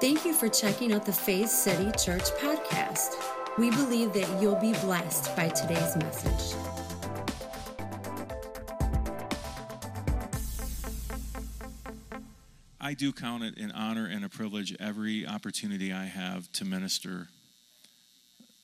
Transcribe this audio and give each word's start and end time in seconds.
Thank 0.00 0.24
you 0.24 0.32
for 0.32 0.48
checking 0.48 0.92
out 0.92 1.04
the 1.04 1.12
Faith 1.12 1.48
City 1.48 1.90
Church 1.98 2.30
podcast. 2.40 3.16
We 3.58 3.70
believe 3.70 4.12
that 4.12 4.40
you'll 4.40 4.54
be 4.54 4.70
blessed 4.74 5.34
by 5.34 5.48
today's 5.48 5.96
message. 5.96 6.56
I 12.80 12.94
do 12.94 13.12
count 13.12 13.42
it 13.42 13.58
an 13.58 13.72
honor 13.72 14.06
and 14.06 14.24
a 14.24 14.28
privilege 14.28 14.72
every 14.78 15.26
opportunity 15.26 15.92
I 15.92 16.04
have 16.04 16.50
to 16.52 16.64
minister 16.64 17.26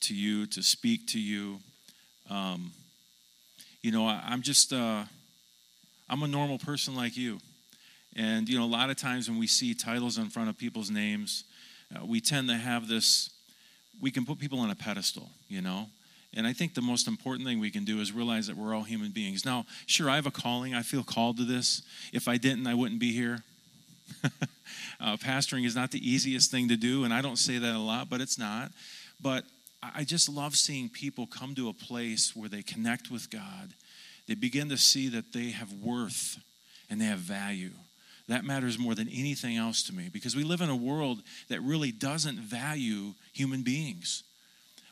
to 0.03 0.15
you, 0.15 0.45
to 0.45 0.63
speak 0.63 1.07
to 1.07 1.19
you. 1.19 1.59
Um, 2.29 2.71
you 3.81 3.91
know, 3.91 4.07
I, 4.07 4.31
am 4.31 4.41
just, 4.41 4.71
uh, 4.71 5.03
I'm 6.09 6.23
a 6.23 6.27
normal 6.29 6.59
person 6.59 6.95
like 6.95 7.17
you. 7.17 7.39
And, 8.15 8.47
you 8.47 8.57
know, 8.57 8.65
a 8.65 8.67
lot 8.67 8.89
of 8.89 8.95
times 8.95 9.29
when 9.29 9.37
we 9.37 9.47
see 9.47 9.73
titles 9.73 10.17
in 10.17 10.29
front 10.29 10.49
of 10.49 10.57
people's 10.57 10.89
names, 10.89 11.43
uh, 11.93 12.05
we 12.05 12.21
tend 12.21 12.47
to 12.49 12.55
have 12.55 12.87
this, 12.87 13.29
we 14.01 14.11
can 14.11 14.25
put 14.25 14.39
people 14.39 14.59
on 14.59 14.69
a 14.69 14.75
pedestal, 14.75 15.29
you 15.49 15.61
know? 15.61 15.87
And 16.35 16.45
I 16.45 16.53
think 16.53 16.73
the 16.73 16.81
most 16.81 17.07
important 17.07 17.47
thing 17.47 17.59
we 17.59 17.71
can 17.71 17.85
do 17.85 17.99
is 18.01 18.11
realize 18.11 18.47
that 18.47 18.57
we're 18.57 18.75
all 18.75 18.83
human 18.83 19.11
beings. 19.11 19.45
Now, 19.45 19.65
sure, 19.85 20.09
I 20.09 20.15
have 20.15 20.25
a 20.25 20.31
calling. 20.31 20.73
I 20.73 20.81
feel 20.81 21.03
called 21.03 21.37
to 21.37 21.43
this. 21.43 21.81
If 22.11 22.27
I 22.27 22.37
didn't, 22.37 22.67
I 22.67 22.73
wouldn't 22.73 22.99
be 22.99 23.13
here. 23.13 23.43
uh, 24.99 25.17
pastoring 25.17 25.65
is 25.65 25.75
not 25.75 25.91
the 25.91 26.09
easiest 26.09 26.51
thing 26.51 26.67
to 26.69 26.75
do, 26.75 27.05
and 27.05 27.13
I 27.13 27.21
don't 27.21 27.37
say 27.37 27.57
that 27.57 27.75
a 27.75 27.79
lot, 27.79 28.09
but 28.09 28.21
it's 28.21 28.37
not. 28.37 28.71
But 29.21 29.45
I 29.81 30.03
just 30.03 30.27
love 30.27 30.55
seeing 30.55 30.89
people 30.89 31.27
come 31.27 31.55
to 31.55 31.69
a 31.69 31.73
place 31.73 32.35
where 32.35 32.49
they 32.49 32.61
connect 32.61 33.11
with 33.11 33.29
God. 33.29 33.73
They 34.27 34.35
begin 34.35 34.69
to 34.69 34.77
see 34.77 35.09
that 35.09 35.31
they 35.31 35.51
have 35.51 35.71
worth 35.73 36.37
and 36.89 36.99
they 36.99 37.05
have 37.05 37.19
value. 37.19 37.71
That 38.27 38.43
matters 38.43 38.79
more 38.79 38.95
than 38.95 39.07
anything 39.09 39.55
else 39.55 39.83
to 39.83 39.93
me 39.93 40.09
because 40.11 40.35
we 40.35 40.43
live 40.43 40.61
in 40.61 40.69
a 40.69 40.75
world 40.75 41.21
that 41.49 41.61
really 41.61 41.91
doesn't 41.91 42.39
value 42.39 43.13
human 43.33 43.61
beings. 43.61 44.23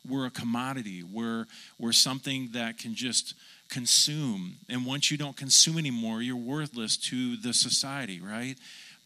We're 0.08 0.26
a 0.26 0.32
commodity, 0.32 1.02
we're, 1.02 1.46
we're 1.80 1.94
something 1.94 2.50
that 2.52 2.78
can 2.78 2.94
just 2.94 3.36
consume. 3.70 4.58
And 4.70 4.86
once 4.86 5.10
you 5.10 5.18
don't 5.18 5.38
consume 5.38 5.78
anymore, 5.78 6.22
you're 6.22 6.36
worthless 6.36 6.98
to 7.10 7.38
the 7.38 7.54
society, 7.54 8.20
right? 8.20 8.56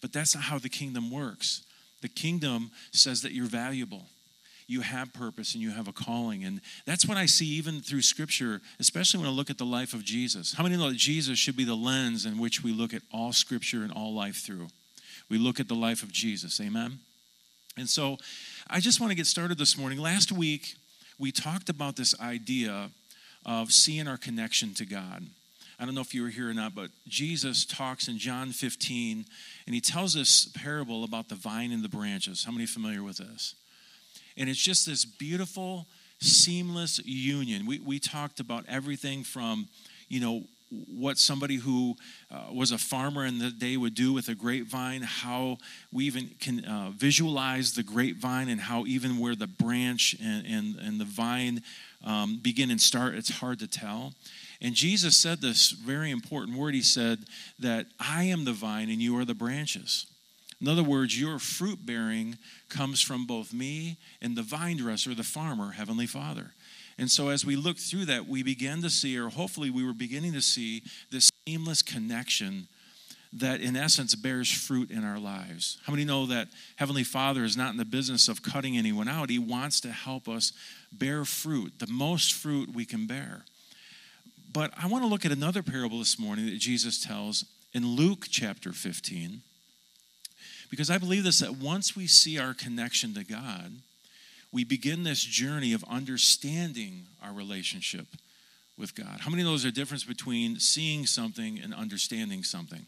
But 0.02 0.11
that's 0.11 0.36
not 0.36 0.45
how 0.45 0.58
the 0.58 0.69
kingdom 0.69 1.12
works. 1.12 1.64
The 2.02 2.09
kingdom 2.09 2.72
says 2.91 3.22
that 3.22 3.31
you're 3.31 3.45
valuable 3.45 4.08
you 4.68 4.82
have 4.82 5.14
purpose 5.14 5.54
and 5.54 5.64
you 5.64 5.72
have 5.72 5.88
a 5.88 5.94
calling. 5.94 6.44
And 6.44 6.62
that's 6.86 7.06
what 7.06 7.18
I 7.18 7.26
see 7.26 7.46
even 7.48 7.80
through 7.80 8.02
Scripture, 8.02 8.62
especially 8.80 9.22
when 9.22 9.30
I 9.30 9.32
look 9.32 9.50
at 9.50 9.58
the 9.58 9.66
life 9.66 9.94
of 9.94 10.04
Jesus. 10.04 10.54
How 10.54 10.64
many 10.64 10.76
know 10.76 10.90
that 10.90 10.98
Jesus 10.98 11.40
should 11.40 11.56
be 11.56 11.64
the 11.64 11.76
lens 11.76 12.26
in 12.26 12.38
which 12.38 12.64
we 12.64 12.74
look 12.74 12.94
at 12.94 13.02
all 13.12 13.32
Scripture 13.32 13.84
and 13.84 13.92
all 13.92 14.14
life 14.14 14.44
through? 14.46 14.68
We 15.30 15.38
look 15.38 15.59
at 15.59 15.68
the 15.68 15.76
life 15.76 16.04
of 16.04 16.12
Jesus. 16.12 16.59
Amen? 16.59 17.00
And 17.78 17.90
so 17.90 18.18
I 18.70 18.80
just 18.80 19.00
want 19.00 19.12
to 19.12 19.16
get 19.16 19.26
started 19.26 19.58
this 19.58 19.78
morning. 19.78 20.00
Last 20.00 20.32
week, 20.32 20.76
we 21.18 21.31
talked 21.31 21.70
about 21.70 21.96
this 21.96 22.20
idea 22.20 22.90
of 23.46 23.72
seeing 23.72 24.08
our 24.08 24.18
connection 24.18 24.74
to 24.76 24.86
God. 24.86 25.24
I 25.80 25.86
don't 25.86 25.94
know 25.94 26.02
if 26.02 26.14
you 26.14 26.24
were 26.24 26.30
here 26.30 26.50
or 26.50 26.54
not, 26.54 26.74
but 26.74 26.90
Jesus 27.08 27.64
talks 27.64 28.08
in 28.08 28.18
John 28.18 28.52
15, 28.52 29.26
and 29.66 29.76
he 29.76 29.80
tells 29.80 30.16
this 30.16 30.48
parable 30.48 31.04
about 31.04 31.30
the 31.30 31.36
vine 31.36 31.72
and 31.72 31.84
the 31.84 31.90
branches. 31.90 32.44
How 32.44 32.52
many 32.52 32.66
familiar 32.66 33.04
with 33.04 33.18
this? 33.18 33.54
And 34.38 34.50
it's 34.50 34.60
just 34.60 34.86
this 34.86 35.04
beautiful, 35.06 35.88
seamless 36.20 37.00
union. 37.06 37.66
We, 37.66 37.80
we 37.80 38.00
talked 38.00 38.40
about 38.40 38.66
everything 38.68 39.24
from, 39.24 39.68
you 40.08 40.20
know, 40.20 40.44
what 40.70 41.18
somebody 41.18 41.56
who 41.56 41.96
uh, 42.30 42.52
was 42.54 42.72
a 42.72 42.78
farmer 42.78 43.26
in 43.26 43.40
the 43.40 43.50
day 43.50 43.78
would 43.78 43.96
do 43.96 44.12
with 44.12 44.28
a 44.28 44.36
grapevine, 44.36 45.02
how 45.02 45.58
we 45.94 46.06
even 46.06 46.30
can 46.42 46.66
uh, 46.66 46.92
visualize 46.96 47.74
the 47.74 47.84
grapevine, 47.84 48.50
and 48.50 48.60
how 48.60 48.86
even 48.86 49.18
where 49.18 49.36
the 49.36 49.48
branch 49.48 50.16
and, 50.22 50.46
and, 50.46 50.76
and 50.76 51.00
the 51.00 51.06
vine 51.06 51.62
um, 52.04 52.40
begin 52.42 52.70
and 52.70 52.82
start, 52.82 53.16
it's 53.16 53.30
hard 53.30 53.59
to 53.59 53.68
tell. 53.68 54.14
And 54.62 54.76
Jesus 54.76 55.16
said 55.16 55.40
this 55.40 55.72
very 55.72 56.12
important 56.12 56.58
word. 56.58 56.74
He 56.74 56.81
said 56.81 57.20
that 57.59 57.88
I 58.00 58.24
am 58.24 58.44
the 58.44 58.53
vine 58.53 58.90
and 58.90 59.02
you 59.02 59.18
are 59.18 59.26
the 59.26 59.36
branches. 59.36 60.06
In 60.59 60.68
other 60.68 60.84
words, 60.84 61.19
your 61.19 61.38
fruit 61.38 61.85
bearing 61.85 62.38
comes 62.68 63.01
from 63.01 63.25
both 63.25 63.53
me 63.53 63.97
and 64.22 64.35
the 64.35 64.41
vine 64.41 64.78
dresser, 64.78 65.13
the 65.13 65.23
farmer, 65.23 65.72
Heavenly 65.72 66.07
Father. 66.07 66.53
And 66.97 67.12
so, 67.12 67.29
as 67.29 67.45
we 67.45 67.56
look 67.56 67.78
through 67.78 68.06
that, 68.06 68.28
we 68.28 68.41
began 68.41 68.81
to 68.81 68.90
see, 68.90 69.17
or 69.19 69.29
hopefully, 69.29 69.69
we 69.69 69.85
were 69.85 69.94
beginning 69.94 70.34
to 70.34 70.41
see, 70.41 70.81
this 71.12 71.29
seamless 71.47 71.84
connection 71.84 72.67
that, 73.34 73.62
in 73.62 73.75
essence, 73.75 74.16
bears 74.16 74.51
fruit 74.51 74.90
in 74.90 75.03
our 75.03 75.19
lives. 75.19 75.78
How 75.85 75.94
many 75.94 76.06
know 76.06 76.25
that 76.25 76.47
Heavenly 76.78 77.03
Father 77.03 77.44
is 77.44 77.56
not 77.56 77.72
in 77.72 77.78
the 77.78 77.85
business 77.85 78.28
of 78.28 78.41
cutting 78.41 78.78
anyone 78.78 79.07
out? 79.07 79.29
He 79.29 79.38
wants 79.38 79.79
to 79.81 79.91
help 79.91 80.28
us 80.28 80.53
bear 80.91 81.23
fruit, 81.23 81.73
the 81.78 81.88
most 81.88 82.34
fruit 82.34 82.73
we 82.73 82.85
can 82.85 83.06
bear. 83.06 83.46
But 84.51 84.72
I 84.75 84.88
want 84.88 85.03
to 85.03 85.09
look 85.09 85.25
at 85.25 85.31
another 85.31 85.62
parable 85.62 86.00
this 86.00 86.17
morning 86.17 86.47
that 86.47 86.57
Jesus 86.57 87.03
tells 87.03 87.46
in 87.73 87.85
Luke 87.85 88.25
chapter 88.28 88.72
15. 88.72 89.44
Because 90.69 90.89
I 90.89 90.97
believe 90.97 91.23
this 91.23 91.39
that 91.39 91.55
once 91.55 91.95
we 91.95 92.07
see 92.07 92.39
our 92.39 92.53
connection 92.53 93.13
to 93.13 93.23
God, 93.23 93.72
we 94.51 94.63
begin 94.63 95.03
this 95.03 95.23
journey 95.23 95.73
of 95.73 95.83
understanding 95.89 97.03
our 97.23 97.33
relationship 97.33 98.07
with 98.78 98.95
God. 98.95 99.19
How 99.19 99.29
many 99.29 99.44
know 99.44 99.50
there's 99.50 99.66
a 99.66 99.72
difference 99.72 100.03
between 100.03 100.59
seeing 100.59 101.05
something 101.05 101.59
and 101.59 101.73
understanding 101.73 102.44
something? 102.44 102.85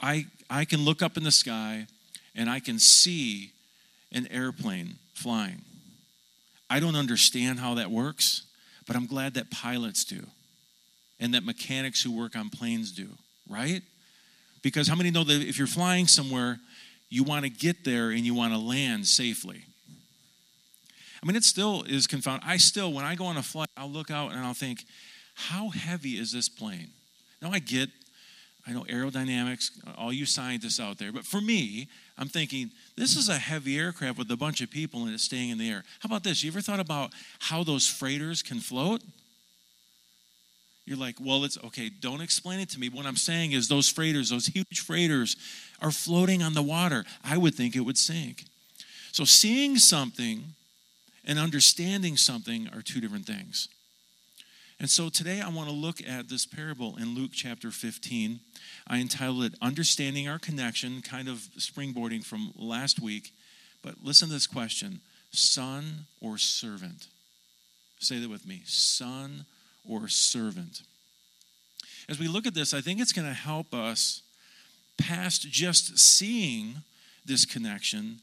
I, 0.00 0.26
I 0.50 0.64
can 0.64 0.84
look 0.84 1.02
up 1.02 1.16
in 1.16 1.24
the 1.24 1.30
sky 1.30 1.86
and 2.34 2.50
I 2.50 2.60
can 2.60 2.78
see 2.78 3.52
an 4.12 4.28
airplane 4.30 4.96
flying. 5.14 5.62
I 6.68 6.80
don't 6.80 6.96
understand 6.96 7.58
how 7.60 7.74
that 7.74 7.90
works, 7.90 8.42
but 8.86 8.96
I'm 8.96 9.06
glad 9.06 9.34
that 9.34 9.50
pilots 9.50 10.04
do 10.04 10.24
and 11.18 11.32
that 11.34 11.44
mechanics 11.44 12.02
who 12.02 12.16
work 12.16 12.36
on 12.36 12.50
planes 12.50 12.92
do, 12.92 13.08
right? 13.48 13.82
Because 14.66 14.88
how 14.88 14.96
many 14.96 15.12
know 15.12 15.22
that 15.22 15.42
if 15.42 15.58
you're 15.58 15.68
flying 15.68 16.08
somewhere, 16.08 16.58
you 17.08 17.22
want 17.22 17.44
to 17.44 17.48
get 17.48 17.84
there 17.84 18.10
and 18.10 18.26
you 18.26 18.34
want 18.34 18.52
to 18.52 18.58
land 18.58 19.06
safely? 19.06 19.62
I 21.22 21.24
mean, 21.24 21.36
it 21.36 21.44
still 21.44 21.84
is 21.84 22.08
confound. 22.08 22.42
I 22.44 22.56
still, 22.56 22.92
when 22.92 23.04
I 23.04 23.14
go 23.14 23.26
on 23.26 23.36
a 23.36 23.44
flight, 23.44 23.68
I'll 23.76 23.88
look 23.88 24.10
out 24.10 24.32
and 24.32 24.40
I'll 24.40 24.54
think, 24.54 24.84
how 25.36 25.68
heavy 25.68 26.18
is 26.18 26.32
this 26.32 26.48
plane? 26.48 26.88
Now, 27.40 27.52
I 27.52 27.60
get, 27.60 27.90
I 28.66 28.72
know 28.72 28.82
aerodynamics, 28.90 29.70
all 29.96 30.12
you 30.12 30.26
scientists 30.26 30.80
out 30.80 30.98
there, 30.98 31.12
but 31.12 31.24
for 31.24 31.40
me, 31.40 31.86
I'm 32.18 32.26
thinking, 32.26 32.72
this 32.96 33.16
is 33.16 33.28
a 33.28 33.38
heavy 33.38 33.78
aircraft 33.78 34.18
with 34.18 34.28
a 34.32 34.36
bunch 34.36 34.62
of 34.62 34.70
people 34.72 35.04
and 35.04 35.14
it's 35.14 35.22
staying 35.22 35.50
in 35.50 35.58
the 35.58 35.70
air. 35.70 35.84
How 36.00 36.08
about 36.08 36.24
this? 36.24 36.42
You 36.42 36.50
ever 36.50 36.60
thought 36.60 36.80
about 36.80 37.12
how 37.38 37.62
those 37.62 37.86
freighters 37.86 38.42
can 38.42 38.58
float? 38.58 39.00
You're 40.86 40.96
like, 40.96 41.16
well, 41.20 41.44
it's 41.44 41.58
okay, 41.64 41.90
don't 41.90 42.20
explain 42.20 42.60
it 42.60 42.70
to 42.70 42.80
me. 42.80 42.88
What 42.88 43.06
I'm 43.06 43.16
saying 43.16 43.52
is, 43.52 43.68
those 43.68 43.88
freighters, 43.88 44.30
those 44.30 44.46
huge 44.46 44.80
freighters, 44.80 45.36
are 45.82 45.90
floating 45.90 46.42
on 46.42 46.54
the 46.54 46.62
water. 46.62 47.04
I 47.24 47.36
would 47.36 47.54
think 47.54 47.76
it 47.76 47.80
would 47.80 47.98
sink. 47.98 48.44
So, 49.12 49.24
seeing 49.24 49.78
something 49.78 50.44
and 51.24 51.38
understanding 51.38 52.16
something 52.16 52.68
are 52.72 52.82
two 52.82 53.00
different 53.00 53.26
things. 53.26 53.68
And 54.78 54.90
so 54.90 55.08
today 55.08 55.40
I 55.40 55.48
want 55.48 55.70
to 55.70 55.74
look 55.74 56.06
at 56.06 56.28
this 56.28 56.44
parable 56.44 56.96
in 56.98 57.14
Luke 57.14 57.30
chapter 57.32 57.70
15. 57.70 58.40
I 58.86 59.00
entitled 59.00 59.44
it 59.44 59.54
Understanding 59.62 60.28
Our 60.28 60.38
Connection, 60.38 61.00
kind 61.00 61.28
of 61.28 61.38
springboarding 61.58 62.22
from 62.22 62.52
last 62.56 63.00
week. 63.00 63.32
But 63.82 63.94
listen 64.02 64.28
to 64.28 64.34
this 64.34 64.46
question 64.46 65.00
Son 65.30 66.06
or 66.20 66.36
servant? 66.36 67.08
Say 67.98 68.18
that 68.18 68.28
with 68.28 68.46
me 68.46 68.62
Son 68.66 69.46
or 69.88 70.08
servant. 70.08 70.82
As 72.08 72.18
we 72.18 72.28
look 72.28 72.46
at 72.46 72.54
this, 72.54 72.72
I 72.72 72.80
think 72.80 73.00
it's 73.00 73.12
going 73.12 73.28
to 73.28 73.34
help 73.34 73.74
us 73.74 74.22
past 74.96 75.48
just 75.50 75.98
seeing 75.98 76.76
this 77.24 77.44
connection 77.44 78.20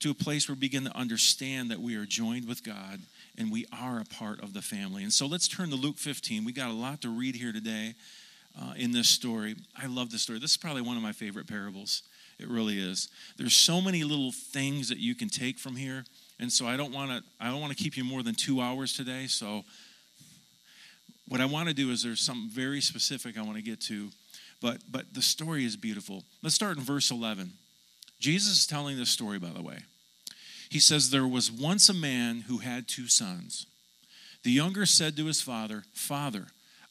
to 0.00 0.10
a 0.10 0.14
place 0.14 0.48
where 0.48 0.54
we 0.54 0.60
begin 0.60 0.84
to 0.84 0.96
understand 0.96 1.70
that 1.70 1.80
we 1.80 1.96
are 1.96 2.06
joined 2.06 2.46
with 2.46 2.64
God 2.64 3.00
and 3.38 3.50
we 3.50 3.66
are 3.72 4.00
a 4.00 4.04
part 4.04 4.42
of 4.42 4.52
the 4.54 4.62
family. 4.62 5.02
And 5.02 5.12
so 5.12 5.26
let's 5.26 5.48
turn 5.48 5.70
to 5.70 5.76
Luke 5.76 5.98
15. 5.98 6.44
We 6.44 6.52
got 6.52 6.70
a 6.70 6.74
lot 6.74 7.02
to 7.02 7.08
read 7.08 7.36
here 7.36 7.52
today 7.52 7.94
uh, 8.60 8.72
in 8.76 8.92
this 8.92 9.08
story. 9.08 9.56
I 9.76 9.86
love 9.86 10.10
this 10.10 10.22
story. 10.22 10.38
This 10.38 10.52
is 10.52 10.56
probably 10.56 10.82
one 10.82 10.96
of 10.96 11.02
my 11.02 11.12
favorite 11.12 11.46
parables. 11.46 12.02
It 12.38 12.48
really 12.48 12.78
is. 12.78 13.08
There's 13.38 13.54
so 13.54 13.80
many 13.80 14.04
little 14.04 14.32
things 14.32 14.88
that 14.88 14.98
you 14.98 15.14
can 15.14 15.28
take 15.28 15.58
from 15.58 15.76
here. 15.76 16.04
And 16.38 16.52
so 16.52 16.66
I 16.66 16.76
don't 16.76 16.92
want 16.92 17.10
to 17.10 17.22
I 17.40 17.50
don't 17.50 17.60
want 17.60 17.76
to 17.76 17.82
keep 17.82 17.96
you 17.96 18.04
more 18.04 18.22
than 18.22 18.34
2 18.34 18.60
hours 18.60 18.92
today. 18.92 19.26
So 19.26 19.64
what 21.28 21.40
I 21.40 21.46
want 21.46 21.68
to 21.68 21.74
do 21.74 21.90
is 21.90 22.02
there's 22.02 22.20
something 22.20 22.48
very 22.48 22.80
specific 22.80 23.36
I 23.36 23.42
want 23.42 23.56
to 23.56 23.62
get 23.62 23.80
to, 23.82 24.10
but 24.60 24.78
but 24.90 25.12
the 25.12 25.22
story 25.22 25.64
is 25.64 25.76
beautiful. 25.76 26.24
Let's 26.42 26.54
start 26.54 26.76
in 26.76 26.82
verse 26.82 27.10
11. 27.10 27.52
Jesus 28.18 28.60
is 28.60 28.66
telling 28.66 28.96
this 28.96 29.10
story, 29.10 29.38
by 29.38 29.50
the 29.50 29.62
way. 29.62 29.78
He 30.70 30.80
says, 30.80 31.10
There 31.10 31.26
was 31.26 31.50
once 31.50 31.88
a 31.88 31.94
man 31.94 32.42
who 32.42 32.58
had 32.58 32.88
two 32.88 33.08
sons. 33.08 33.66
The 34.42 34.50
younger 34.50 34.86
said 34.86 35.16
to 35.16 35.26
his 35.26 35.40
father, 35.40 35.84
Father, 35.92 36.46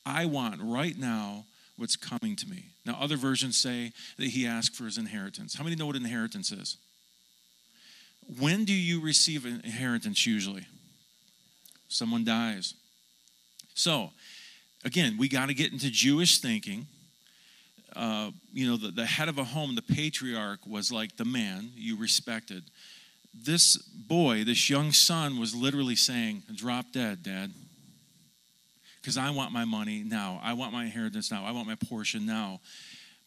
I 0.05 0.25
want 0.25 0.61
right 0.61 0.97
now 0.97 1.45
what's 1.77 1.95
coming 1.95 2.35
to 2.37 2.47
me. 2.47 2.65
Now, 2.85 2.97
other 2.99 3.17
versions 3.17 3.57
say 3.57 3.91
that 4.17 4.27
he 4.27 4.45
asked 4.45 4.75
for 4.75 4.85
his 4.85 4.97
inheritance. 4.97 5.55
How 5.55 5.63
many 5.63 5.75
know 5.75 5.87
what 5.87 5.95
inheritance 5.95 6.51
is? 6.51 6.77
When 8.39 8.65
do 8.65 8.73
you 8.73 9.01
receive 9.01 9.45
an 9.45 9.61
inheritance 9.63 10.25
usually? 10.25 10.65
Someone 11.87 12.23
dies. 12.23 12.73
So, 13.75 14.09
again, 14.83 15.17
we 15.17 15.27
got 15.27 15.49
to 15.49 15.53
get 15.53 15.71
into 15.71 15.91
Jewish 15.91 16.39
thinking. 16.39 16.87
Uh, 17.95 18.31
you 18.51 18.67
know, 18.67 18.77
the, 18.77 18.89
the 18.89 19.05
head 19.05 19.29
of 19.29 19.37
a 19.37 19.43
home, 19.43 19.75
the 19.75 19.81
patriarch, 19.81 20.65
was 20.65 20.91
like 20.91 21.15
the 21.17 21.25
man 21.25 21.69
you 21.75 21.97
respected. 21.97 22.63
This 23.33 23.77
boy, 23.77 24.43
this 24.43 24.69
young 24.69 24.91
son, 24.91 25.39
was 25.39 25.53
literally 25.53 25.95
saying, 25.95 26.43
Drop 26.55 26.91
dead, 26.93 27.21
dad. 27.21 27.51
Because 29.01 29.17
I 29.17 29.29
want 29.29 29.51
my 29.51 29.65
money 29.65 30.03
now. 30.03 30.39
I 30.41 30.53
want 30.53 30.73
my 30.73 30.85
inheritance 30.85 31.29
now. 31.29 31.45
I 31.45 31.51
want 31.51 31.67
my 31.67 31.75
portion 31.75 32.25
now. 32.25 32.59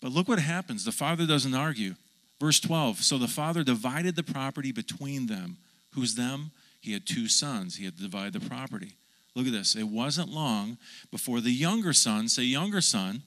But 0.00 0.12
look 0.12 0.28
what 0.28 0.38
happens. 0.38 0.84
The 0.84 0.92
father 0.92 1.26
doesn't 1.26 1.54
argue. 1.54 1.94
Verse 2.40 2.58
12 2.58 2.98
So 2.98 3.18
the 3.18 3.28
father 3.28 3.62
divided 3.62 4.16
the 4.16 4.22
property 4.22 4.72
between 4.72 5.26
them. 5.26 5.58
Who's 5.92 6.14
them? 6.14 6.52
He 6.80 6.92
had 6.94 7.06
two 7.06 7.28
sons. 7.28 7.76
He 7.76 7.84
had 7.84 7.96
to 7.96 8.02
divide 8.02 8.32
the 8.32 8.40
property. 8.40 8.94
Look 9.38 9.46
at 9.46 9.52
this. 9.52 9.76
It 9.76 9.86
wasn't 9.86 10.30
long 10.30 10.78
before 11.12 11.40
the 11.40 11.52
younger 11.52 11.92
son, 11.92 12.28
say, 12.28 12.42
younger 12.42 12.80
son, 12.80 13.22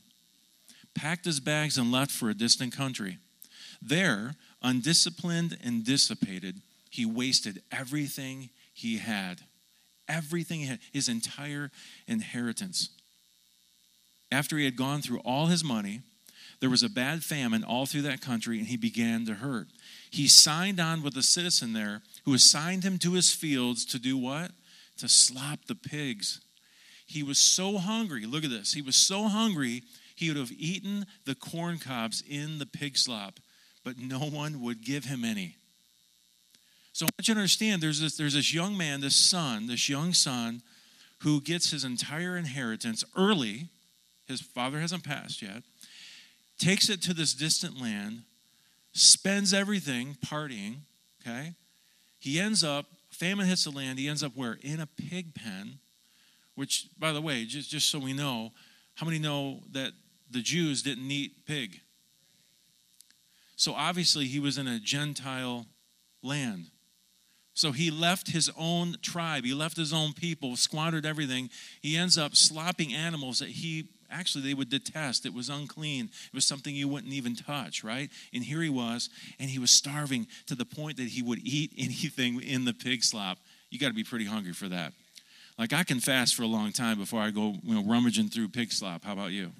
packed 0.93 1.23
his 1.23 1.39
bags 1.39 1.77
and 1.77 1.89
left 1.89 2.11
for 2.11 2.29
a 2.29 2.33
distant 2.33 2.75
country. 2.75 3.17
There, 3.81 4.35
undisciplined 4.61 5.57
and 5.63 5.85
dissipated, 5.85 6.57
he 6.89 7.05
wasted 7.05 7.61
everything 7.71 8.49
he 8.73 8.97
had. 8.97 9.39
Everything 10.09 10.59
he 10.59 10.65
had, 10.65 10.79
his 10.91 11.07
entire 11.07 11.71
inheritance. 12.09 12.89
After 14.33 14.57
he 14.57 14.65
had 14.65 14.75
gone 14.75 15.01
through 15.01 15.19
all 15.19 15.45
his 15.45 15.63
money, 15.63 16.01
there 16.59 16.69
was 16.69 16.83
a 16.83 16.89
bad 16.89 17.23
famine 17.23 17.63
all 17.63 17.85
through 17.85 18.01
that 18.01 18.19
country, 18.19 18.57
and 18.57 18.67
he 18.67 18.75
began 18.75 19.25
to 19.27 19.35
hurt. 19.35 19.67
He 20.09 20.27
signed 20.27 20.81
on 20.81 21.03
with 21.03 21.15
a 21.15 21.23
citizen 21.23 21.71
there 21.71 22.01
who 22.25 22.33
assigned 22.33 22.83
him 22.83 22.97
to 22.97 23.13
his 23.13 23.33
fields 23.33 23.85
to 23.85 23.97
do 23.97 24.17
what? 24.17 24.51
To 25.01 25.07
slop 25.07 25.65
the 25.67 25.75
pigs. 25.75 26.41
He 27.05 27.21
was 27.21 27.37
so 27.37 27.77
hungry. 27.77 28.25
Look 28.25 28.43
at 28.43 28.49
this. 28.49 28.73
He 28.73 28.81
was 28.81 28.95
so 28.95 29.27
hungry, 29.27 29.83
he 30.15 30.29
would 30.29 30.37
have 30.37 30.51
eaten 30.51 31.05
the 31.25 31.35
corn 31.35 31.77
cobs 31.77 32.23
in 32.27 32.57
the 32.57 32.65
pig 32.65 32.97
slop, 32.97 33.39
but 33.83 33.99
no 33.99 34.19
one 34.19 34.61
would 34.61 34.83
give 34.83 35.05
him 35.05 35.25
any. 35.25 35.55
So 36.93 37.05
I 37.05 37.09
want 37.17 37.27
you 37.27 37.33
to 37.33 37.39
understand 37.39 37.81
there's 37.81 37.99
this, 37.99 38.17
there's 38.17 38.33
this 38.33 38.53
young 38.53 38.77
man, 38.77 39.01
this 39.01 39.15
son, 39.15 39.67
this 39.67 39.89
young 39.89 40.13
son, 40.13 40.61
who 41.19 41.41
gets 41.41 41.71
his 41.71 41.83
entire 41.83 42.37
inheritance 42.37 43.03
early. 43.15 43.67
His 44.27 44.41
father 44.41 44.79
hasn't 44.79 45.03
passed 45.03 45.41
yet 45.41 45.63
takes 46.61 46.89
it 46.89 47.01
to 47.01 47.13
this 47.13 47.33
distant 47.33 47.81
land, 47.81 48.21
spends 48.93 49.53
everything 49.53 50.15
partying, 50.23 50.75
okay? 51.21 51.53
He 52.19 52.39
ends 52.39 52.63
up, 52.63 52.85
famine 53.21 53.45
hits 53.45 53.65
the 53.65 53.69
land, 53.69 53.99
he 53.99 54.09
ends 54.09 54.23
up 54.23 54.31
where? 54.35 54.57
In 54.63 54.79
a 54.79 54.87
pig 54.87 55.35
pen, 55.35 55.77
which, 56.55 56.87
by 56.97 57.11
the 57.11 57.21
way, 57.21 57.45
just, 57.45 57.69
just 57.69 57.89
so 57.89 57.99
we 57.99 58.13
know, 58.13 58.51
how 58.95 59.05
many 59.05 59.19
know 59.19 59.59
that 59.73 59.91
the 60.31 60.41
Jews 60.41 60.81
didn't 60.81 61.09
eat 61.11 61.45
pig? 61.45 61.81
So 63.55 63.73
obviously 63.73 64.25
he 64.25 64.39
was 64.39 64.57
in 64.57 64.67
a 64.67 64.79
Gentile 64.79 65.67
land. 66.23 66.71
So 67.53 67.71
he 67.71 67.91
left 67.91 68.31
his 68.31 68.49
own 68.57 68.95
tribe, 69.03 69.43
he 69.43 69.53
left 69.53 69.77
his 69.77 69.93
own 69.93 70.13
people, 70.13 70.55
squandered 70.55 71.05
everything. 71.05 71.51
He 71.79 71.95
ends 71.95 72.17
up 72.17 72.35
slopping 72.35 72.91
animals 72.91 73.37
that 73.37 73.49
he 73.49 73.85
actually 74.11 74.43
they 74.43 74.53
would 74.53 74.69
detest. 74.69 75.25
It 75.25 75.33
was 75.33 75.49
unclean. 75.49 76.05
It 76.05 76.33
was 76.33 76.45
something 76.45 76.75
you 76.75 76.87
wouldn't 76.87 77.13
even 77.13 77.35
touch, 77.35 77.83
right? 77.83 78.09
And 78.33 78.43
here 78.43 78.61
he 78.61 78.69
was, 78.69 79.09
and 79.39 79.49
he 79.49 79.59
was 79.59 79.71
starving 79.71 80.27
to 80.47 80.55
the 80.55 80.65
point 80.65 80.97
that 80.97 81.07
he 81.07 81.21
would 81.21 81.39
eat 81.43 81.71
anything 81.77 82.41
in 82.41 82.65
the 82.65 82.73
pig 82.73 83.03
slop. 83.03 83.37
You 83.69 83.79
got 83.79 83.87
to 83.87 83.93
be 83.93 84.03
pretty 84.03 84.25
hungry 84.25 84.53
for 84.53 84.67
that. 84.69 84.93
Like 85.57 85.73
I 85.73 85.83
can 85.83 85.99
fast 85.99 86.35
for 86.35 86.43
a 86.43 86.47
long 86.47 86.71
time 86.71 86.97
before 86.97 87.21
I 87.21 87.31
go, 87.31 87.55
you 87.63 87.75
know, 87.75 87.83
rummaging 87.83 88.29
through 88.29 88.49
pig 88.49 88.71
slop. 88.71 89.03
How 89.03 89.13
about 89.13 89.31
you? 89.31 89.51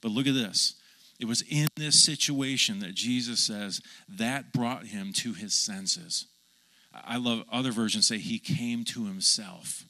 But 0.00 0.12
look 0.12 0.26
at 0.26 0.34
this. 0.34 0.74
It 1.18 1.26
was 1.26 1.42
in 1.42 1.68
this 1.76 2.02
situation 2.02 2.78
that 2.80 2.94
Jesus 2.94 3.40
says 3.40 3.82
that 4.08 4.52
brought 4.52 4.86
him 4.86 5.12
to 5.14 5.34
his 5.34 5.52
senses. 5.52 6.26
I 6.92 7.18
love 7.18 7.44
other 7.52 7.70
versions 7.70 8.06
say 8.06 8.18
he 8.18 8.38
came 8.38 8.84
to 8.86 9.04
himself. 9.04 9.84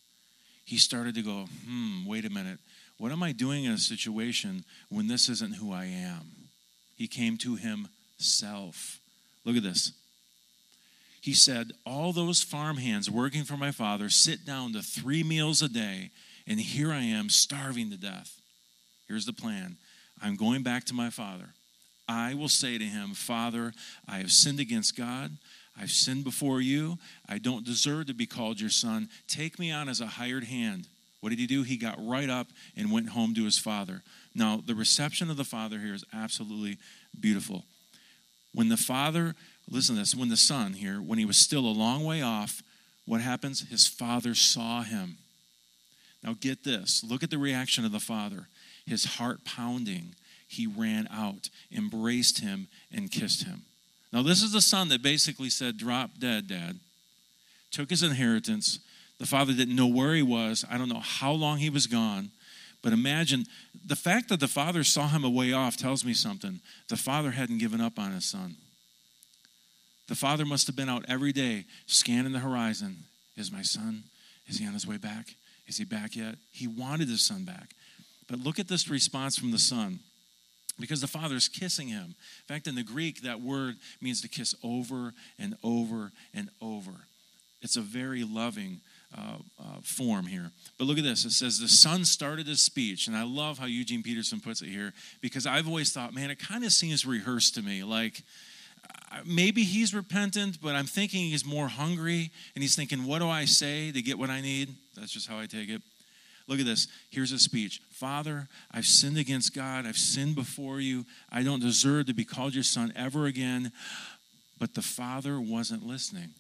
He 0.65 0.77
started 0.77 1.15
to 1.15 1.23
go, 1.23 1.47
hmm, 1.67 2.07
wait 2.07 2.25
a 2.25 2.31
minute. 2.31 2.59
What 3.01 3.13
am 3.13 3.23
I 3.23 3.33
doing 3.33 3.65
in 3.65 3.73
a 3.73 3.79
situation 3.79 4.63
when 4.91 5.09
this 5.09 5.31
isn't 5.31 5.55
who 5.55 5.73
I 5.73 5.87
am? 5.87 6.51
He 6.95 7.09
came 7.09 7.39
to 7.39 7.57
himself. 7.57 9.01
Look 9.47 9.57
at 9.57 9.63
this. 9.63 9.93
He 11.23 11.33
said, 11.33 11.73
All 11.87 12.13
those 12.13 12.43
farmhands 12.43 13.11
working 13.11 13.45
for 13.45 13.57
my 13.57 13.71
father 13.71 14.11
sit 14.11 14.45
down 14.45 14.75
to 14.75 14.83
three 14.83 15.23
meals 15.23 15.63
a 15.63 15.69
day, 15.71 16.11
and 16.47 16.61
here 16.61 16.93
I 16.93 17.01
am 17.01 17.31
starving 17.31 17.89
to 17.89 17.97
death. 17.97 18.39
Here's 19.09 19.25
the 19.25 19.33
plan 19.33 19.79
I'm 20.21 20.37
going 20.37 20.63
back 20.63 20.85
to 20.85 20.95
my 20.95 21.09
father. 21.09 21.55
I 22.07 22.35
will 22.35 22.51
say 22.51 22.77
to 22.77 22.85
him, 22.85 23.15
Father, 23.15 23.73
I 24.07 24.19
have 24.19 24.31
sinned 24.31 24.61
against 24.61 24.95
God. 24.95 25.39
I've 25.75 25.91
sinned 25.91 26.25
before 26.25 26.61
you. 26.61 26.99
I 27.27 27.39
don't 27.39 27.65
deserve 27.65 28.09
to 28.09 28.15
be 28.15 28.27
called 28.27 28.61
your 28.61 28.69
son. 28.69 29.09
Take 29.27 29.59
me 29.59 29.73
on 29.73 29.89
as 29.89 30.03
a 30.03 30.07
hired 30.07 30.45
hand. 30.45 30.87
What 31.21 31.31
did 31.31 31.39
he 31.39 31.47
do? 31.47 31.63
He 31.63 31.77
got 31.77 31.99
right 31.99 32.31
up 32.31 32.49
and 32.77 32.91
went 32.91 33.11
home 33.11 33.35
to 33.35 33.45
his 33.45 33.59
father. 33.59 34.03
Now, 34.35 34.63
the 34.65 34.75
reception 34.75 35.31
of 35.31 35.37
the 35.37 35.45
father 35.45 35.79
here 35.79 35.95
is 35.95 36.05
absolutely 36.13 36.79
beautiful. 37.19 37.65
When 38.53 38.69
the 38.69 38.77
father, 38.77 39.35
listen 39.69 39.95
to 39.95 40.01
this, 40.01 40.15
when 40.15 40.29
the 40.29 40.37
son 40.37 40.73
here, 40.73 41.01
when 41.01 41.19
he 41.19 41.25
was 41.25 41.37
still 41.37 41.67
a 41.67 41.69
long 41.69 42.05
way 42.05 42.23
off, 42.23 42.63
what 43.05 43.21
happens? 43.21 43.69
His 43.69 43.87
father 43.87 44.35
saw 44.35 44.83
him. 44.83 45.19
Now, 46.23 46.35
get 46.39 46.65
this 46.65 47.03
look 47.03 47.23
at 47.23 47.31
the 47.31 47.39
reaction 47.39 47.85
of 47.85 47.93
the 47.93 48.01
father. 48.01 48.49
His 48.87 49.05
heart 49.05 49.45
pounding, 49.45 50.15
he 50.47 50.67
ran 50.67 51.09
out, 51.11 51.49
embraced 51.75 52.41
him, 52.41 52.69
and 52.93 53.11
kissed 53.11 53.45
him. 53.45 53.63
Now, 54.13 54.23
this 54.23 54.43
is 54.43 54.53
the 54.53 54.61
son 54.61 54.89
that 54.89 55.03
basically 55.03 55.51
said, 55.51 55.77
Drop 55.77 56.19
dead, 56.19 56.49
dad. 56.49 56.79
Took 57.71 57.91
his 57.91 58.03
inheritance, 58.03 58.81
the 59.21 59.27
father 59.27 59.53
didn't 59.53 59.77
know 59.77 59.87
where 59.87 60.15
he 60.15 60.23
was. 60.23 60.65
I 60.69 60.79
don't 60.79 60.89
know 60.89 61.03
how 61.03 61.31
long 61.31 61.59
he 61.59 61.69
was 61.71 61.87
gone. 61.87 62.31
But 62.83 62.95
imagine 62.95 63.45
the 63.85 63.95
fact 63.95 64.31
that 64.31 64.41
the 64.41 64.49
father 64.49 64.83
saw 64.83 65.07
him 65.09 65.25
a 65.25 65.31
way 65.31 65.53
off 65.53 65.77
tells 65.77 66.07
me 66.07 66.15
something. 66.15 66.61
The 66.89 66.97
father 66.97 67.31
hadn't 67.31 67.59
given 67.59 67.83
up 67.83 67.99
on 67.99 68.13
his 68.13 68.25
son. 68.25 68.57
The 70.09 70.15
father 70.15 70.47
must 70.47 70.67
have 70.67 70.75
been 70.75 70.89
out 70.89 71.05
every 71.07 71.33
day 71.33 71.67
scanning 71.87 72.33
the 72.33 72.39
horizon. 72.39 73.05
Is 73.37 73.53
my 73.53 73.61
son? 73.61 74.05
Is 74.49 74.59
he 74.59 74.67
on 74.67 74.73
his 74.73 74.87
way 74.87 74.97
back? 74.97 75.27
Is 75.69 75.77
he 75.77 75.85
back 75.85 76.17
yet? 76.17 76.37
He 76.51 76.67
wanted 76.67 77.09
his 77.09 77.21
son 77.21 77.45
back. 77.45 77.75
But 78.27 78.41
look 78.41 78.59
at 78.59 78.69
this 78.69 78.89
response 78.89 79.39
from 79.39 79.51
the 79.51 79.59
son 79.59 80.01
because 80.81 81.03
the 81.03 81.07
father's 81.07 81.47
kissing 81.47 81.89
him. 81.89 82.15
In 82.15 82.55
fact, 82.55 82.67
in 82.67 82.75
the 82.75 82.83
Greek, 82.83 83.21
that 83.21 83.43
word 83.43 83.77
means 84.01 84.23
to 84.23 84.29
kiss 84.29 84.55
over 84.65 85.13
and 85.39 85.57
over 85.63 86.11
and 86.33 86.49
over. 86.63 86.93
It's 87.61 87.77
a 87.77 87.83
very 87.83 88.25
loving 88.25 88.81
uh, 89.17 89.37
uh, 89.59 89.65
form 89.83 90.27
here. 90.27 90.51
But 90.79 90.85
look 90.85 90.99
at 90.99 91.05
this. 91.05 91.25
It 91.25 91.33
says, 91.33 91.59
The 91.59 91.69
son 91.69 92.05
started 92.05 92.47
his 92.47 92.63
speech. 92.63 93.07
And 93.07 93.17
I 93.17 93.25
love 93.25 93.59
how 93.59 93.67
Eugene 93.67 94.03
Peterson 94.03 94.41
puts 94.41 94.63
it 94.63 94.69
here 94.69 94.93
because 95.21 95.47
I've 95.47 95.67
always 95.67 95.93
thought, 95.93 96.15
man, 96.15 96.31
it 96.31 96.39
kind 96.39 96.65
of 96.65 96.73
seems 96.73 97.05
rehearsed 97.05 97.55
to 97.57 97.63
me. 97.63 97.83
Like, 97.83 98.23
maybe 99.25 99.65
he's 99.65 99.95
repentant, 99.95 100.59
but 100.63 100.75
I'm 100.75 100.87
thinking 100.87 101.25
he's 101.25 101.45
more 101.45 101.69
hungry 101.69 102.31
and 102.55 102.63
he's 102.63 102.77
thinking, 102.77 103.05
What 103.05 103.19
do 103.21 103.29
I 103.29 103.45
say 103.45 103.93
to 103.93 104.03
get 104.03 104.19
what 104.19 104.31
I 104.31 104.41
need? 104.41 104.75
That's 104.97 105.13
just 105.13 105.29
how 105.29 105.39
I 105.39 105.47
take 105.47 105.69
it. 105.69 105.83
Look 106.47 106.59
at 106.59 106.67
this. 106.67 106.89
Here's 107.11 107.33
a 107.33 107.39
speech 107.39 107.81
Father, 107.91 108.49
I've 108.73 108.87
sinned 108.87 109.19
against 109.19 109.55
God. 109.55 109.87
I've 109.87 109.99
sinned 109.99 110.35
before 110.35 110.81
you. 110.81 111.05
I 111.31 111.43
don't 111.43 111.61
deserve 111.61 112.07
to 112.07 112.15
be 112.15 112.25
called 112.25 112.55
your 112.55 112.65
son 112.65 112.93
ever 112.97 113.27
again. 113.27 113.73
But 114.59 114.75
the 114.75 114.83
father 114.83 115.41
wasn't 115.41 115.87
listening. 115.87 116.31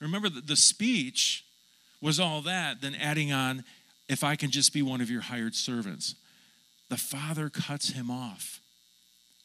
Remember, 0.00 0.28
that 0.28 0.46
the 0.46 0.56
speech 0.56 1.44
was 2.00 2.20
all 2.20 2.42
that, 2.42 2.80
then 2.80 2.94
adding 2.94 3.32
on, 3.32 3.64
if 4.08 4.22
I 4.22 4.36
can 4.36 4.50
just 4.50 4.72
be 4.72 4.82
one 4.82 5.00
of 5.00 5.10
your 5.10 5.22
hired 5.22 5.54
servants. 5.54 6.14
The 6.88 6.96
father 6.96 7.48
cuts 7.48 7.90
him 7.90 8.10
off. 8.10 8.60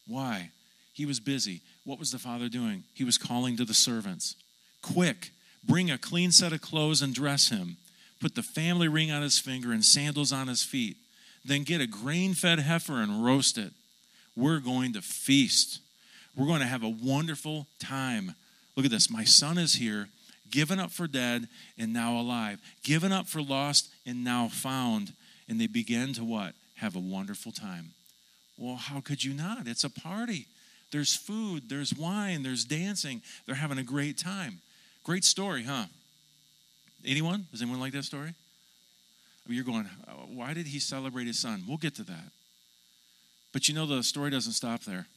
Why? 0.08 0.52
He 0.94 1.06
was 1.06 1.20
busy. 1.20 1.62
What 1.84 2.00
was 2.00 2.12
the 2.12 2.20
father 2.20 2.50
doing? 2.50 2.84
He 2.94 3.04
was 3.04 3.18
calling 3.18 3.58
to 3.58 3.66
the 3.66 3.74
servants 3.74 4.36
Quick, 4.82 5.32
bring 5.64 5.90
a 5.90 5.98
clean 5.98 6.32
set 6.32 6.54
of 6.54 6.62
clothes 6.62 7.02
and 7.02 7.14
dress 7.14 7.50
him. 7.50 7.78
Put 8.20 8.36
the 8.36 8.44
family 8.44 8.88
ring 8.88 9.12
on 9.12 9.24
his 9.24 9.40
finger 9.40 9.72
and 9.72 9.84
sandals 9.84 10.32
on 10.32 10.48
his 10.48 10.64
feet. 10.64 10.98
Then 11.44 11.64
get 11.64 11.82
a 11.82 11.88
grain 11.88 12.34
fed 12.34 12.60
heifer 12.60 13.02
and 13.02 13.26
roast 13.26 13.58
it. 13.58 13.74
We're 14.36 14.60
going 14.60 14.94
to 14.94 15.02
feast. 15.02 15.80
We're 16.36 16.46
going 16.46 16.60
to 16.60 16.68
have 16.68 16.84
a 16.84 16.90
wonderful 16.90 17.68
time. 17.80 18.36
Look 18.76 18.86
at 18.86 18.92
this. 18.92 19.10
My 19.10 19.24
son 19.24 19.58
is 19.58 19.74
here 19.76 20.08
given 20.52 20.80
up 20.80 20.92
for 20.92 21.08
dead 21.08 21.48
and 21.78 21.94
now 21.94 22.20
alive, 22.20 22.60
given 22.84 23.12
up 23.12 23.28
for 23.28 23.42
lost 23.42 23.90
and 24.06 24.24
now 24.24 24.48
found. 24.48 25.14
And 25.48 25.60
they 25.60 25.68
began 25.68 26.14
to 26.14 26.24
what? 26.24 26.54
Have 26.76 26.96
a 26.96 27.00
wonderful 27.00 27.52
time. 27.52 27.92
Well, 28.58 28.76
how 28.76 29.02
could 29.02 29.24
you 29.24 29.34
not? 29.34 29.68
It's 29.68 29.84
a 29.84 29.90
party. 29.90 30.48
There's 30.92 31.16
food, 31.16 31.70
there's 31.70 31.94
wine, 31.94 32.44
there's 32.44 32.66
dancing. 32.66 33.22
They're 33.46 33.56
having 33.56 33.78
a 33.78 33.84
great 33.84 34.18
time. 34.18 34.60
Great 35.04 35.24
story, 35.24 35.64
huh? 35.64 35.86
Anyone? 37.06 37.48
Does 37.52 37.62
anyone 37.62 37.80
like 37.80 37.94
that 37.94 38.04
story? 38.04 38.34
You're 39.48 39.64
going, 39.64 39.90
uh, 40.08 40.12
why 40.28 40.54
did 40.54 40.68
he 40.68 40.80
celebrate 40.80 41.28
his 41.28 41.40
son? 41.40 41.64
We'll 41.68 41.78
get 41.78 41.96
to 41.96 42.04
that. 42.04 42.32
But 43.52 43.68
you 43.68 43.76
know, 43.76 43.86
the 43.86 44.04
story 44.04 44.30
doesn't 44.30 44.54
stop 44.54 44.84
there 44.84 45.08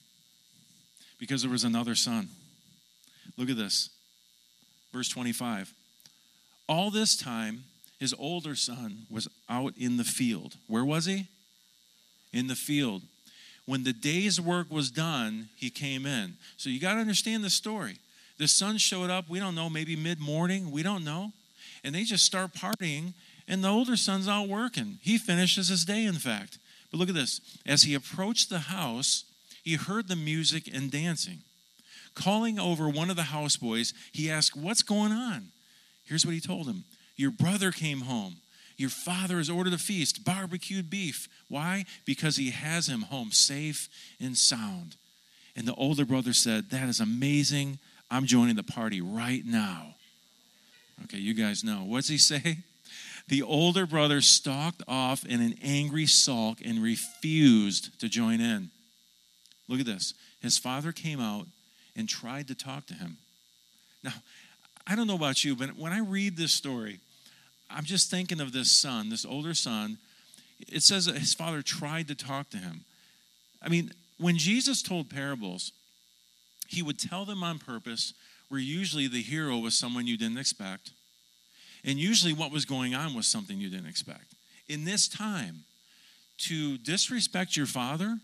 because 1.19 1.43
there 1.43 1.51
was 1.51 1.65
another 1.65 1.95
son. 1.95 2.29
Look 3.37 3.51
at 3.51 3.57
this. 3.57 3.91
Verse 4.95 5.09
25. 5.09 5.75
All 6.69 6.93
this 6.93 7.17
time, 7.17 7.65
his 7.99 8.15
older 8.17 8.55
son 8.55 9.07
was 9.11 9.29
out 9.51 9.75
in 9.77 9.97
the 9.97 10.05
field. 10.05 10.55
Where 10.69 10.85
was 10.85 11.05
he? 11.05 11.27
In 12.33 12.47
the 12.47 12.55
field. 12.55 13.03
When 13.67 13.83
the 13.83 13.93
day's 13.93 14.41
work 14.41 14.71
was 14.71 14.93
done, 14.93 15.49
he 15.57 15.69
came 15.69 16.07
in. 16.07 16.35
So 16.57 16.71
you 16.71 16.79
got 16.79 16.95
to 16.95 17.01
understand 17.01 17.43
the 17.43 17.51
story. 17.51 17.97
The 18.39 18.47
son 18.47 18.79
showed 18.79 19.11
up, 19.11 19.29
we 19.29 19.41
don't 19.41 19.57
know, 19.57 19.69
maybe 19.69 19.97
mid 19.97 20.21
morning, 20.21 20.71
we 20.71 20.85
don't 20.85 21.05
know. 21.05 21.33
And 21.83 21.93
they 21.93 22.05
just 22.05 22.25
start 22.25 22.55
partying, 22.55 23.15
and 23.49 23.65
the 23.65 23.69
older 23.69 23.97
son's 23.97 24.29
out 24.29 24.49
working. 24.49 24.99
He 25.03 25.19
finishes 25.19 25.69
his 25.69 25.85
day, 25.85 26.05
in 26.05 26.15
fact. 26.15 26.59
But 26.91 27.01
look 27.01 27.09
at 27.09 27.17
this. 27.17 27.41
As 27.67 27.83
he 27.83 27.95
approached 27.95 28.49
the 28.49 28.61
house, 28.61 29.25
he 29.65 29.75
heard 29.75 30.07
the 30.07 30.17
music 30.17 30.73
and 30.73 30.89
dancing. 30.91 31.39
Calling 32.15 32.59
over 32.59 32.89
one 32.89 33.11
of 33.11 33.17
the 33.17 33.23
houseboys, 33.23 33.93
he 34.13 34.31
asked, 34.31 34.57
What's 34.57 34.83
going 34.83 35.13
on? 35.13 35.49
Here's 36.05 36.25
what 36.25 36.35
he 36.35 36.41
told 36.41 36.67
him 36.67 36.85
Your 37.17 37.31
brother 37.31 37.71
came 37.71 38.03
home. 38.03 38.37
Your 38.77 38.91
father 38.91 39.37
has 39.37 39.49
ordered 39.49 39.73
a 39.73 39.79
feast, 39.79 40.25
barbecued 40.25 40.91
beef. 40.91 41.29
Why? 41.49 41.85
Because 42.05 42.37
he 42.37 42.51
has 42.51 42.89
him 42.89 43.03
home 43.03 43.31
safe 43.31 43.89
and 44.21 44.37
sound. 44.37 44.97
And 45.57 45.67
the 45.67 45.75
older 45.75 46.05
brother 46.05 46.33
said, 46.33 46.71
That 46.71 46.89
is 46.89 47.01
amazing. 47.01 47.79
I'm 48.11 48.27
joining 48.27 48.57
the 48.57 48.63
party 48.63 49.01
right 49.01 49.45
now. 49.45 49.95
Okay, 51.05 51.19
you 51.19 51.35
guys 51.35 51.65
know. 51.65 51.85
What's 51.85 52.09
he 52.09 52.19
say? 52.19 52.59
The 53.27 53.43
older 53.43 53.87
brother 53.87 54.21
stalked 54.21 54.83
off 54.87 55.25
in 55.25 55.41
an 55.41 55.55
angry 55.63 56.05
sulk 56.05 56.59
and 56.63 56.83
refused 56.83 57.99
to 58.01 58.09
join 58.11 58.39
in. 58.39 58.71
Look 59.67 59.81
at 59.81 59.87
this. 59.87 60.13
His 60.43 60.59
father 60.59 60.93
came 60.93 61.21
out 61.21 61.47
and 61.97 62.09
tried 62.09 62.49
to 62.49 62.55
talk 62.55 62.87
to 62.87 62.95
him. 62.95 63.17
Now, 64.03 64.15
I 64.87 64.97
don't 64.97 65.07
know 65.07 65.15
about 65.15 65.45
you, 65.45 65.57
but 65.57 65.77
when 65.77 65.93
I 65.93 66.01
read 66.01 66.37
this 66.37 66.53
story, 66.53 67.01
I'm 67.71 67.85
just 67.85 68.11
thinking 68.11 68.41
of 68.41 68.53
this 68.53 68.71
son, 68.71 69.09
this 69.09 69.25
older 69.25 69.55
son. 69.55 69.99
It 70.69 70.83
says 70.83 71.07
that 71.07 71.17
his 71.17 71.35
father 71.35 71.63
tried 71.63 72.09
to 72.09 72.15
talk 72.15 72.51
to 72.51 72.59
him. 72.59 72.85
I 73.63 73.69
mean, 73.69 73.93
when 74.19 74.37
Jesus 74.37 74.83
told 74.83 75.11
parables, 75.11 75.73
he 76.69 76.83
would 76.83 76.99
tell 76.99 77.25
them 77.25 77.43
on 77.43 77.59
purpose, 77.59 78.15
where 78.49 78.61
usually 78.61 79.09
the 79.09 79.23
hero 79.23 79.59
was 79.59 79.75
someone 79.75 80.07
you 80.07 80.17
didn't 80.17 80.39
expect. 80.39 80.91
And 81.85 81.99
usually 81.99 82.33
what 82.33 82.53
was 82.53 82.65
going 82.65 82.95
on 82.95 83.15
was 83.15 83.27
something 83.27 83.59
you 83.59 83.71
didn't 83.71 83.89
expect. 83.89 84.35
In 84.69 84.85
this 84.85 85.09
time, 85.09 85.65
to 86.39 86.79
disrespect 86.79 87.57
your 87.57 87.67
father, 87.67 88.19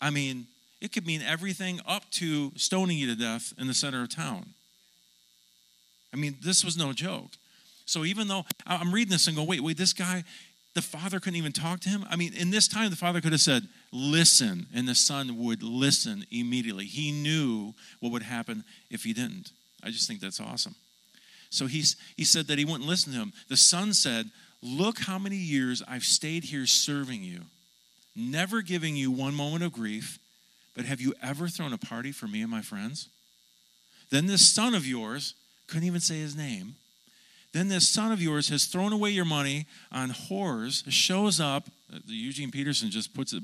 I 0.00 0.10
mean, 0.10 0.46
it 0.80 0.92
could 0.92 1.06
mean 1.06 1.22
everything 1.22 1.80
up 1.86 2.10
to 2.12 2.52
stoning 2.56 2.98
you 2.98 3.06
to 3.06 3.16
death 3.16 3.52
in 3.58 3.66
the 3.66 3.74
center 3.74 4.02
of 4.02 4.14
town. 4.14 4.54
I 6.12 6.16
mean, 6.16 6.36
this 6.42 6.64
was 6.64 6.76
no 6.76 6.92
joke. 6.92 7.30
So 7.86 8.04
even 8.04 8.28
though 8.28 8.44
I'm 8.66 8.92
reading 8.92 9.12
this 9.12 9.26
and 9.26 9.36
go, 9.36 9.44
wait, 9.44 9.60
wait, 9.60 9.76
this 9.76 9.92
guy, 9.92 10.24
the 10.74 10.82
father 10.82 11.20
couldn't 11.20 11.36
even 11.36 11.52
talk 11.52 11.80
to 11.80 11.88
him. 11.88 12.04
I 12.08 12.16
mean, 12.16 12.32
in 12.34 12.50
this 12.50 12.68
time, 12.68 12.90
the 12.90 12.96
father 12.96 13.20
could 13.20 13.32
have 13.32 13.40
said, 13.40 13.68
listen, 13.92 14.66
and 14.74 14.88
the 14.88 14.94
son 14.94 15.38
would 15.44 15.62
listen 15.62 16.24
immediately. 16.30 16.84
He 16.86 17.12
knew 17.12 17.74
what 18.00 18.12
would 18.12 18.22
happen 18.22 18.64
if 18.90 19.04
he 19.04 19.12
didn't. 19.12 19.52
I 19.82 19.90
just 19.90 20.08
think 20.08 20.20
that's 20.20 20.40
awesome. 20.40 20.74
So 21.50 21.66
he's, 21.66 21.96
he 22.16 22.24
said 22.24 22.46
that 22.48 22.58
he 22.58 22.64
wouldn't 22.64 22.88
listen 22.88 23.12
to 23.12 23.18
him. 23.18 23.32
The 23.48 23.56
son 23.56 23.92
said, 23.92 24.30
Look 24.62 25.00
how 25.00 25.18
many 25.18 25.36
years 25.36 25.82
I've 25.86 26.04
stayed 26.04 26.44
here 26.44 26.66
serving 26.66 27.22
you, 27.22 27.42
never 28.16 28.62
giving 28.62 28.96
you 28.96 29.10
one 29.10 29.34
moment 29.34 29.62
of 29.62 29.72
grief, 29.72 30.18
but 30.74 30.84
have 30.84 31.00
you 31.00 31.14
ever 31.22 31.48
thrown 31.48 31.72
a 31.72 31.78
party 31.78 32.12
for 32.12 32.26
me 32.26 32.42
and 32.42 32.50
my 32.50 32.62
friends? 32.62 33.08
Then 34.10 34.26
this 34.26 34.46
son 34.46 34.74
of 34.74 34.86
yours, 34.86 35.34
couldn't 35.66 35.86
even 35.86 36.00
say 36.00 36.18
his 36.18 36.36
name, 36.36 36.74
then 37.52 37.68
this 37.68 37.88
son 37.88 38.10
of 38.10 38.20
yours 38.20 38.48
has 38.48 38.64
thrown 38.66 38.92
away 38.92 39.10
your 39.10 39.24
money 39.24 39.66
on 39.92 40.10
whores, 40.10 40.82
shows 40.90 41.40
up, 41.40 41.68
uh, 41.92 41.98
Eugene 42.06 42.50
Peterson 42.50 42.90
just 42.90 43.14
puts 43.14 43.32
it 43.32 43.42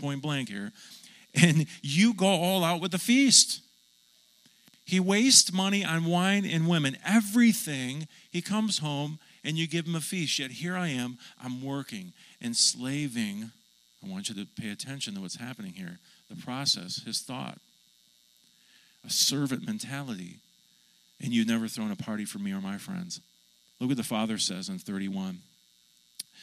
point 0.00 0.22
blank 0.22 0.48
here, 0.48 0.72
and 1.34 1.66
you 1.82 2.14
go 2.14 2.26
all 2.26 2.64
out 2.64 2.80
with 2.80 2.92
the 2.92 2.98
feast. 2.98 3.60
He 4.84 4.98
wastes 4.98 5.52
money 5.52 5.84
on 5.84 6.04
wine 6.04 6.44
and 6.44 6.68
women, 6.68 6.96
everything. 7.04 8.08
He 8.30 8.42
comes 8.42 8.78
home 8.78 9.18
and 9.44 9.56
you 9.56 9.68
give 9.68 9.86
him 9.86 9.94
a 9.94 10.00
feast. 10.00 10.38
Yet 10.38 10.50
here 10.50 10.76
I 10.76 10.88
am, 10.88 11.18
I'm 11.42 11.62
working, 11.62 12.12
enslaving. 12.42 13.52
I 14.04 14.08
want 14.08 14.28
you 14.28 14.34
to 14.36 14.46
pay 14.60 14.70
attention 14.70 15.14
to 15.14 15.20
what's 15.20 15.36
happening 15.36 15.72
here 15.72 15.98
the 16.28 16.36
process, 16.36 17.02
his 17.04 17.20
thought, 17.20 17.58
a 19.06 19.10
servant 19.10 19.66
mentality. 19.66 20.36
And 21.22 21.32
you've 21.32 21.48
never 21.48 21.68
thrown 21.68 21.90
a 21.90 21.96
party 21.96 22.24
for 22.24 22.38
me 22.38 22.52
or 22.52 22.60
my 22.60 22.78
friends. 22.78 23.20
Look 23.78 23.88
what 23.88 23.96
the 23.96 24.02
father 24.02 24.38
says 24.38 24.68
in 24.68 24.78
31. 24.78 25.38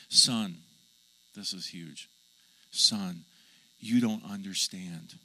Son, 0.10 0.58
this 1.36 1.54
is 1.54 1.68
huge. 1.68 2.10
Son, 2.70 3.24
you 3.80 4.00
don't 4.02 4.24
understand. 4.30 5.16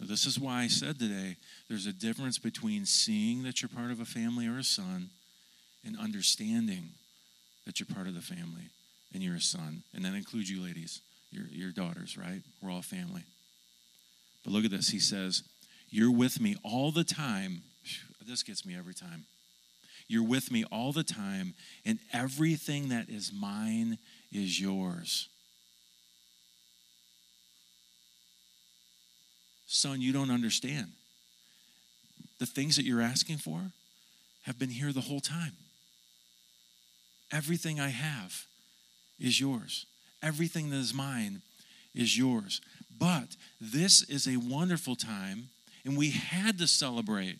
Now, 0.00 0.06
this 0.06 0.26
is 0.26 0.38
why 0.38 0.62
I 0.62 0.68
said 0.68 0.98
today 0.98 1.36
there's 1.68 1.86
a 1.86 1.92
difference 1.92 2.38
between 2.38 2.86
seeing 2.86 3.42
that 3.44 3.62
you're 3.62 3.68
part 3.68 3.90
of 3.90 4.00
a 4.00 4.04
family 4.04 4.46
or 4.46 4.58
a 4.58 4.64
son 4.64 5.10
and 5.84 5.96
understanding 5.98 6.90
that 7.66 7.78
you're 7.78 7.94
part 7.94 8.06
of 8.06 8.14
the 8.14 8.20
family 8.20 8.70
and 9.12 9.22
you're 9.22 9.36
a 9.36 9.40
son. 9.40 9.82
And 9.94 10.04
that 10.04 10.14
includes 10.14 10.50
you 10.50 10.62
ladies 10.62 11.00
your, 11.30 11.44
your 11.50 11.72
daughters, 11.72 12.16
right? 12.16 12.42
We're 12.62 12.70
all 12.70 12.82
family. 12.82 13.22
But 14.44 14.52
look 14.52 14.64
at 14.64 14.70
this. 14.70 14.88
He 14.88 14.98
says, 14.98 15.42
You're 15.90 16.10
with 16.10 16.40
me 16.40 16.56
all 16.62 16.90
the 16.90 17.04
time. 17.04 17.62
This 18.26 18.42
gets 18.42 18.66
me 18.66 18.76
every 18.76 18.94
time. 18.94 19.24
You're 20.06 20.26
with 20.26 20.50
me 20.50 20.64
all 20.72 20.92
the 20.92 21.04
time, 21.04 21.54
and 21.84 21.98
everything 22.12 22.88
that 22.88 23.10
is 23.10 23.30
mine 23.30 23.98
is 24.32 24.58
yours. 24.58 25.28
Son, 29.66 30.00
you 30.00 30.14
don't 30.14 30.30
understand. 30.30 30.92
The 32.38 32.46
things 32.46 32.76
that 32.76 32.84
you're 32.84 33.02
asking 33.02 33.36
for 33.36 33.60
have 34.44 34.58
been 34.58 34.70
here 34.70 34.92
the 34.92 35.02
whole 35.02 35.20
time. 35.20 35.52
Everything 37.30 37.78
I 37.78 37.88
have 37.88 38.47
is 39.18 39.40
yours. 39.40 39.86
Everything 40.22 40.70
that 40.70 40.76
is 40.76 40.94
mine 40.94 41.42
is 41.94 42.16
yours. 42.16 42.60
But 42.98 43.36
this 43.60 44.02
is 44.02 44.26
a 44.26 44.36
wonderful 44.36 44.96
time, 44.96 45.50
and 45.84 45.96
we 45.96 46.10
had 46.10 46.58
to 46.58 46.66
celebrate. 46.66 47.38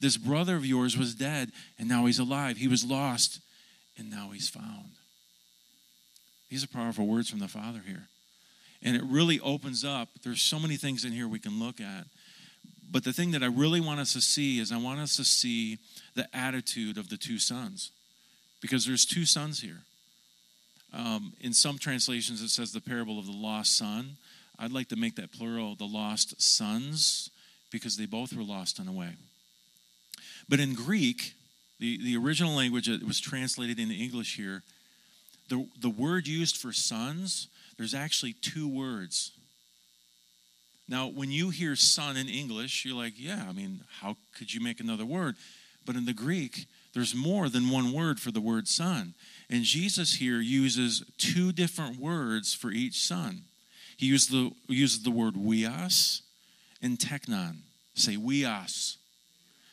This 0.00 0.16
brother 0.16 0.56
of 0.56 0.66
yours 0.66 0.98
was 0.98 1.14
dead, 1.14 1.52
and 1.78 1.88
now 1.88 2.06
he's 2.06 2.18
alive. 2.18 2.56
He 2.56 2.68
was 2.68 2.84
lost, 2.84 3.40
and 3.96 4.10
now 4.10 4.30
he's 4.32 4.48
found. 4.48 4.92
These 6.50 6.64
are 6.64 6.68
powerful 6.68 7.06
words 7.06 7.30
from 7.30 7.38
the 7.38 7.48
Father 7.48 7.80
here. 7.86 8.08
And 8.82 8.96
it 8.96 9.02
really 9.04 9.40
opens 9.40 9.84
up. 9.84 10.08
There's 10.22 10.42
so 10.42 10.58
many 10.58 10.76
things 10.76 11.04
in 11.04 11.12
here 11.12 11.28
we 11.28 11.38
can 11.38 11.58
look 11.58 11.80
at. 11.80 12.06
But 12.90 13.04
the 13.04 13.12
thing 13.12 13.30
that 13.30 13.42
I 13.42 13.46
really 13.46 13.80
want 13.80 14.00
us 14.00 14.12
to 14.12 14.20
see 14.20 14.58
is 14.58 14.70
I 14.70 14.76
want 14.76 15.00
us 15.00 15.16
to 15.16 15.24
see 15.24 15.78
the 16.14 16.28
attitude 16.36 16.98
of 16.98 17.08
the 17.08 17.16
two 17.16 17.38
sons. 17.38 17.90
Because 18.60 18.84
there's 18.84 19.06
two 19.06 19.24
sons 19.24 19.60
here. 19.60 19.78
Um, 20.92 21.32
in 21.40 21.52
some 21.52 21.78
translations, 21.78 22.42
it 22.42 22.50
says 22.50 22.72
the 22.72 22.80
parable 22.80 23.18
of 23.18 23.26
the 23.26 23.32
lost 23.32 23.76
son. 23.76 24.16
I'd 24.58 24.72
like 24.72 24.88
to 24.88 24.96
make 24.96 25.16
that 25.16 25.32
plural, 25.32 25.74
the 25.74 25.86
lost 25.86 26.40
sons, 26.40 27.30
because 27.70 27.96
they 27.96 28.06
both 28.06 28.34
were 28.34 28.42
lost 28.42 28.78
in 28.78 28.86
a 28.86 28.92
way. 28.92 29.14
But 30.48 30.60
in 30.60 30.74
Greek, 30.74 31.32
the, 31.80 31.98
the 32.02 32.16
original 32.16 32.54
language 32.54 32.86
that 32.86 33.06
was 33.06 33.20
translated 33.20 33.78
into 33.78 33.94
English 33.94 34.36
here, 34.36 34.62
the, 35.48 35.66
the 35.80 35.90
word 35.90 36.26
used 36.26 36.56
for 36.56 36.72
sons, 36.72 37.48
there's 37.78 37.94
actually 37.94 38.34
two 38.34 38.68
words. 38.68 39.32
Now, 40.88 41.08
when 41.08 41.30
you 41.30 41.50
hear 41.50 41.74
son 41.74 42.16
in 42.16 42.28
English, 42.28 42.84
you're 42.84 42.96
like, 42.96 43.14
yeah, 43.16 43.46
I 43.48 43.52
mean, 43.52 43.80
how 44.00 44.16
could 44.36 44.52
you 44.52 44.60
make 44.60 44.78
another 44.78 45.06
word? 45.06 45.36
But 45.86 45.96
in 45.96 46.04
the 46.04 46.12
Greek, 46.12 46.66
there's 46.92 47.14
more 47.14 47.48
than 47.48 47.70
one 47.70 47.92
word 47.92 48.20
for 48.20 48.30
the 48.30 48.40
word 48.40 48.68
son. 48.68 49.14
And 49.52 49.64
Jesus 49.64 50.14
here 50.14 50.40
uses 50.40 51.04
two 51.18 51.52
different 51.52 52.00
words 52.00 52.54
for 52.54 52.70
each 52.70 52.98
son. 52.98 53.42
He 53.98 54.06
uses 54.06 54.28
the, 54.28 54.50
uses 54.66 55.02
the 55.02 55.10
word 55.10 55.34
huios 55.34 56.22
and 56.80 56.98
teknon. 56.98 57.56
Say 57.94 58.16
huios. 58.16 58.96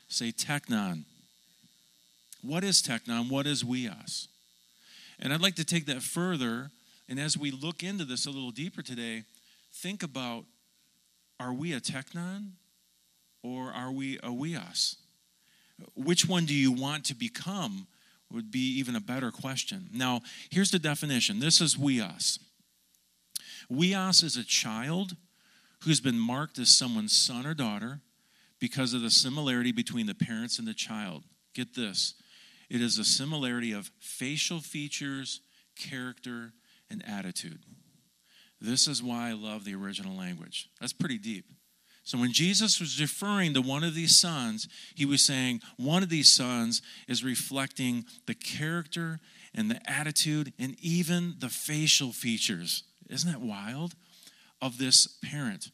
Say 0.09 0.33
teknon. 0.33 1.05
What 2.41 2.65
is 2.65 2.81
teknon? 2.81 3.29
What 3.29 3.47
is 3.47 3.63
huios? 3.63 4.27
And 5.17 5.31
I'd 5.31 5.39
like 5.39 5.55
to 5.55 5.63
take 5.63 5.85
that 5.85 6.01
further. 6.01 6.71
And 7.07 7.17
as 7.17 7.37
we 7.37 7.49
look 7.49 7.81
into 7.81 8.03
this 8.03 8.25
a 8.25 8.31
little 8.31 8.51
deeper 8.51 8.81
today, 8.81 9.23
think 9.71 10.03
about 10.03 10.43
are 11.39 11.53
we 11.53 11.71
a 11.71 11.79
teknon 11.79 12.49
or 13.43 13.71
are 13.71 13.93
we 13.93 14.17
a 14.17 14.27
huios? 14.27 14.97
Which 15.95 16.27
one 16.27 16.45
do 16.45 16.53
you 16.53 16.73
want 16.73 17.05
to 17.05 17.15
become 17.15 17.87
would 18.31 18.51
be 18.51 18.77
even 18.77 18.95
a 18.95 19.01
better 19.01 19.31
question. 19.31 19.89
Now, 19.91 20.21
here's 20.49 20.71
the 20.71 20.79
definition 20.79 21.39
this 21.39 21.61
is 21.61 21.75
huios. 21.75 22.39
Huios 23.71 24.23
is 24.23 24.37
a 24.37 24.43
child 24.43 25.15
who's 25.83 26.01
been 26.01 26.19
marked 26.19 26.59
as 26.59 26.69
someone's 26.69 27.13
son 27.13 27.45
or 27.45 27.53
daughter 27.53 28.01
because 28.59 28.93
of 28.93 29.01
the 29.01 29.09
similarity 29.09 29.71
between 29.71 30.05
the 30.05 30.15
parents 30.15 30.59
and 30.59 30.67
the 30.67 30.73
child. 30.73 31.23
Get 31.53 31.75
this 31.75 32.15
it 32.69 32.81
is 32.81 32.97
a 32.99 33.03
similarity 33.03 33.71
of 33.71 33.91
facial 33.99 34.59
features, 34.59 35.41
character, 35.75 36.53
and 36.89 37.03
attitude. 37.07 37.59
This 38.61 38.87
is 38.87 39.01
why 39.01 39.29
I 39.29 39.33
love 39.33 39.63
the 39.63 39.75
original 39.75 40.15
language. 40.15 40.69
That's 40.79 40.93
pretty 40.93 41.17
deep. 41.17 41.45
So 42.09 42.17
when 42.17 42.33
Jesus 42.33 42.79
was 42.79 42.99
referring 42.99 43.53
to 43.53 43.61
one 43.61 43.83
of 43.83 43.93
these 43.93 44.17
sons, 44.17 44.67
he 44.95 45.05
was 45.05 45.21
saying 45.21 45.61
one 45.77 46.01
of 46.01 46.09
these 46.09 46.27
sons 46.27 46.81
is 47.07 47.23
reflecting 47.23 48.03
the 48.25 48.33
character 48.33 49.19
and 49.53 49.69
the 49.69 49.79
attitude 49.87 50.51
and 50.57 50.75
even 50.81 51.35
the 51.37 51.49
facial 51.49 52.11
features. 52.11 52.81
Isn't 53.11 53.31
that 53.31 53.41
wild? 53.41 53.93
Of 54.59 54.79
this 54.79 55.19
parent. 55.23 55.69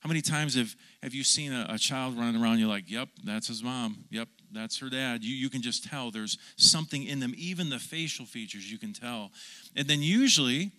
How 0.00 0.08
many 0.08 0.20
times 0.20 0.54
have, 0.54 0.76
have 1.02 1.14
you 1.14 1.24
seen 1.24 1.50
a, 1.50 1.64
a 1.70 1.78
child 1.78 2.18
running 2.18 2.42
around? 2.42 2.58
You're 2.58 2.68
like, 2.68 2.90
yep, 2.90 3.08
that's 3.24 3.48
his 3.48 3.62
mom. 3.62 4.04
Yep, 4.10 4.28
that's 4.52 4.78
her 4.80 4.90
dad. 4.90 5.24
You, 5.24 5.34
you 5.34 5.48
can 5.48 5.62
just 5.62 5.88
tell 5.88 6.10
there's 6.10 6.36
something 6.56 7.04
in 7.04 7.20
them, 7.20 7.32
even 7.38 7.70
the 7.70 7.78
facial 7.78 8.26
features, 8.26 8.70
you 8.70 8.76
can 8.76 8.92
tell. 8.92 9.30
And 9.74 9.88
then 9.88 10.02
usually, 10.02 10.72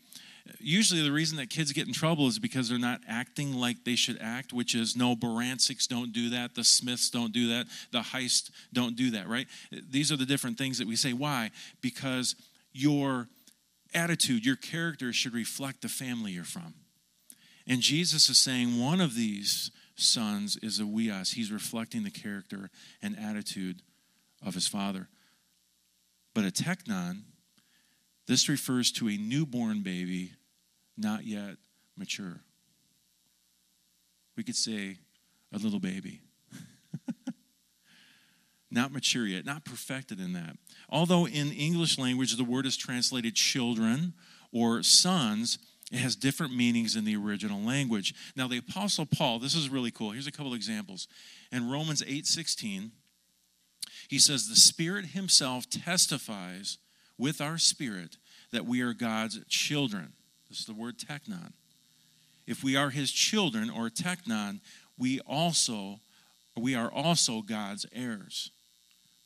usually 0.59 1.01
the 1.01 1.11
reason 1.11 1.37
that 1.37 1.49
kids 1.49 1.71
get 1.71 1.87
in 1.87 1.93
trouble 1.93 2.27
is 2.27 2.39
because 2.39 2.69
they're 2.69 2.79
not 2.79 3.01
acting 3.07 3.53
like 3.53 3.83
they 3.83 3.95
should 3.95 4.17
act, 4.21 4.53
which 4.53 4.75
is 4.75 4.95
no, 4.95 5.15
Baransics 5.15 5.87
don't 5.87 6.11
do 6.11 6.29
that, 6.31 6.55
the 6.55 6.63
Smiths 6.63 7.09
don't 7.09 7.31
do 7.31 7.49
that, 7.49 7.67
the 7.91 7.99
Heist 7.99 8.51
don't 8.73 8.95
do 8.95 9.11
that, 9.11 9.27
right? 9.27 9.47
These 9.89 10.11
are 10.11 10.17
the 10.17 10.25
different 10.25 10.57
things 10.57 10.77
that 10.77 10.87
we 10.87 10.95
say. 10.95 11.13
Why? 11.13 11.51
Because 11.81 12.35
your 12.73 13.27
attitude, 13.93 14.45
your 14.45 14.55
character 14.55 15.11
should 15.13 15.33
reflect 15.33 15.81
the 15.81 15.89
family 15.89 16.31
you're 16.31 16.43
from. 16.43 16.73
And 17.67 17.81
Jesus 17.81 18.29
is 18.29 18.37
saying 18.37 18.79
one 18.79 19.01
of 19.01 19.15
these 19.15 19.71
sons 19.95 20.57
is 20.57 20.79
a 20.79 20.83
huios. 20.83 21.33
He's 21.33 21.51
reflecting 21.51 22.03
the 22.03 22.11
character 22.11 22.69
and 23.01 23.17
attitude 23.17 23.81
of 24.45 24.53
his 24.53 24.67
father. 24.67 25.07
But 26.33 26.45
a 26.45 26.51
teknon, 26.51 27.23
this 28.27 28.47
refers 28.47 28.91
to 28.93 29.09
a 29.09 29.17
newborn 29.17 29.81
baby, 29.81 30.33
not 30.97 31.25
yet 31.25 31.57
mature. 31.97 32.41
We 34.37 34.43
could 34.43 34.55
say 34.55 34.97
a 35.53 35.57
little 35.57 35.79
baby. 35.79 36.21
not 38.71 38.91
mature 38.91 39.25
yet, 39.25 39.45
not 39.45 39.65
perfected 39.65 40.19
in 40.19 40.33
that. 40.33 40.55
Although 40.89 41.27
in 41.27 41.51
English 41.51 41.97
language 41.97 42.35
the 42.37 42.43
word 42.43 42.65
is 42.65 42.77
translated 42.77 43.35
children 43.35 44.13
or 44.51 44.81
sons, 44.83 45.57
it 45.91 45.99
has 45.99 46.15
different 46.15 46.55
meanings 46.55 46.95
in 46.95 47.03
the 47.03 47.17
original 47.17 47.59
language. 47.59 48.15
Now, 48.35 48.47
the 48.47 48.57
Apostle 48.57 49.05
Paul, 49.05 49.39
this 49.39 49.55
is 49.55 49.69
really 49.69 49.91
cool. 49.91 50.11
Here's 50.11 50.27
a 50.27 50.31
couple 50.31 50.53
examples. 50.53 51.07
In 51.51 51.69
Romans 51.69 52.01
8 52.05 52.25
16, 52.25 52.91
he 54.07 54.17
says, 54.17 54.47
The 54.47 54.55
Spirit 54.55 55.07
Himself 55.07 55.69
testifies 55.69 56.77
with 57.21 57.39
our 57.39 57.59
spirit 57.59 58.17
that 58.51 58.65
we 58.65 58.81
are 58.81 58.93
God's 58.93 59.39
children. 59.47 60.11
This 60.49 60.59
is 60.59 60.65
the 60.65 60.73
word 60.73 60.97
teknon. 60.97 61.53
If 62.47 62.63
we 62.63 62.75
are 62.75 62.89
His 62.89 63.11
children 63.11 63.69
or 63.69 63.89
teknon, 63.89 64.59
we 64.97 65.19
also 65.21 65.99
we 66.57 66.73
are 66.75 66.91
also 66.91 67.41
God's 67.41 67.85
heirs. 67.93 68.49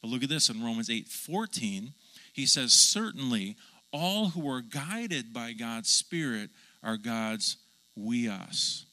But 0.02 0.10
look 0.10 0.24
at 0.24 0.30
this 0.30 0.50
in 0.50 0.62
Romans 0.62 0.90
8 0.90 1.08
14, 1.08 1.94
he 2.34 2.46
says, 2.46 2.74
Certainly 2.74 3.56
all 3.92 4.30
who 4.30 4.48
are 4.52 4.62
guided 4.62 5.34
by 5.34 5.54
God's 5.54 5.90
Spirit 5.90 6.50
are 6.84 6.98
God's 6.98 7.56
huios, 7.98 8.84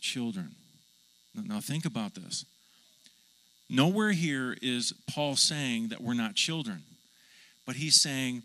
children. 0.00 0.54
Now 1.34 1.60
think 1.60 1.84
about 1.84 2.14
this. 2.14 2.44
Nowhere 3.68 4.12
here 4.12 4.56
is 4.62 4.94
Paul 5.10 5.34
saying 5.34 5.88
that 5.88 6.00
we're 6.00 6.14
not 6.14 6.36
children, 6.36 6.84
but 7.66 7.76
he's 7.76 8.00
saying 8.00 8.42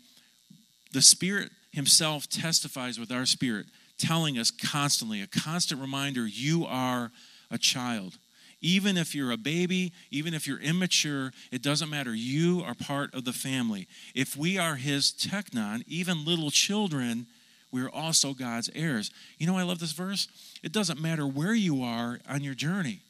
the 0.92 1.02
Spirit 1.02 1.50
himself 1.72 2.28
testifies 2.28 3.00
with 3.00 3.10
our 3.10 3.26
spirit, 3.26 3.66
telling 3.98 4.38
us 4.38 4.50
constantly, 4.50 5.22
a 5.22 5.26
constant 5.26 5.80
reminder, 5.80 6.26
you 6.26 6.66
are 6.66 7.10
a 7.50 7.58
child. 7.58 8.18
Even 8.60 8.96
if 8.96 9.14
you're 9.14 9.32
a 9.32 9.36
baby, 9.36 9.92
even 10.10 10.34
if 10.34 10.46
you're 10.46 10.60
immature, 10.60 11.32
it 11.50 11.62
doesn't 11.62 11.90
matter. 11.90 12.14
You 12.14 12.62
are 12.64 12.74
part 12.74 13.12
of 13.14 13.24
the 13.24 13.32
family. 13.32 13.88
If 14.14 14.36
we 14.36 14.56
are 14.56 14.76
his 14.76 15.10
teknon, 15.10 15.82
even 15.88 16.24
little 16.24 16.50
children, 16.50 17.26
we're 17.72 17.90
also 17.90 18.34
God's 18.34 18.70
heirs. 18.74 19.10
You 19.38 19.46
know, 19.48 19.56
I 19.56 19.62
love 19.62 19.80
this 19.80 19.92
verse. 19.92 20.28
It 20.62 20.72
doesn't 20.72 21.00
matter 21.00 21.26
where 21.26 21.54
you 21.54 21.82
are 21.82 22.20
on 22.28 22.44
your 22.44 22.54
journey, 22.54 23.00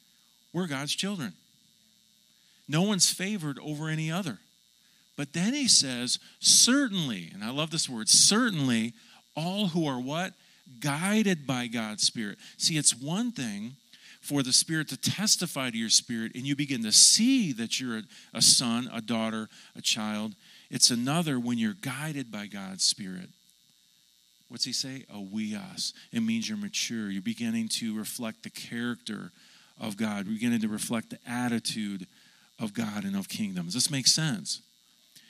we're 0.53 0.67
God's 0.67 0.95
children. 0.95 1.33
No 2.67 2.83
one's 2.83 3.11
favored 3.11 3.59
over 3.59 3.89
any 3.89 4.09
other. 4.09 4.39
But 5.15 5.33
then 5.33 5.53
he 5.53 5.67
says, 5.67 6.19
certainly, 6.39 7.29
and 7.33 7.43
I 7.43 7.51
love 7.51 7.69
this 7.69 7.87
word, 7.87 8.09
certainly, 8.09 8.93
all 9.35 9.67
who 9.67 9.85
are 9.85 9.99
what? 9.99 10.33
Guided 10.79 11.45
by 11.45 11.67
God's 11.67 12.03
Spirit. 12.03 12.37
See, 12.57 12.77
it's 12.77 12.95
one 12.95 13.31
thing 13.31 13.75
for 14.21 14.41
the 14.41 14.53
Spirit 14.53 14.87
to 14.89 14.97
testify 14.97 15.69
to 15.69 15.77
your 15.77 15.89
spirit 15.89 16.31
and 16.33 16.45
you 16.45 16.55
begin 16.55 16.81
to 16.83 16.91
see 16.91 17.51
that 17.53 17.79
you're 17.79 18.01
a, 18.33 18.41
son, 18.41 18.89
a 18.93 19.01
daughter, 19.01 19.49
a 19.75 19.81
child. 19.81 20.33
It's 20.71 20.89
another 20.89 21.39
when 21.39 21.57
you're 21.57 21.73
guided 21.73 22.31
by 22.31 22.47
God's 22.47 22.83
Spirit. 22.83 23.29
What's 24.47 24.65
he 24.65 24.73
say? 24.73 25.03
A 25.09 25.17
huios. 25.17 25.93
It 26.11 26.21
means 26.21 26.47
you're 26.47 26.57
mature. 26.57 27.09
You're 27.09 27.21
beginning 27.21 27.67
to 27.69 27.97
reflect 27.97 28.43
the 28.43 28.49
character 28.49 29.31
of 29.79 29.97
God. 29.97 30.25
You're 30.25 30.35
beginning 30.35 30.61
to 30.61 30.67
reflect 30.69 31.09
the 31.09 31.19
attitude 31.27 32.07
of 32.59 32.73
God 32.73 33.03
and 33.03 33.15
of 33.15 33.27
kingdoms. 33.27 33.73
This 33.73 33.91
makes 33.91 34.13
sense. 34.13 34.61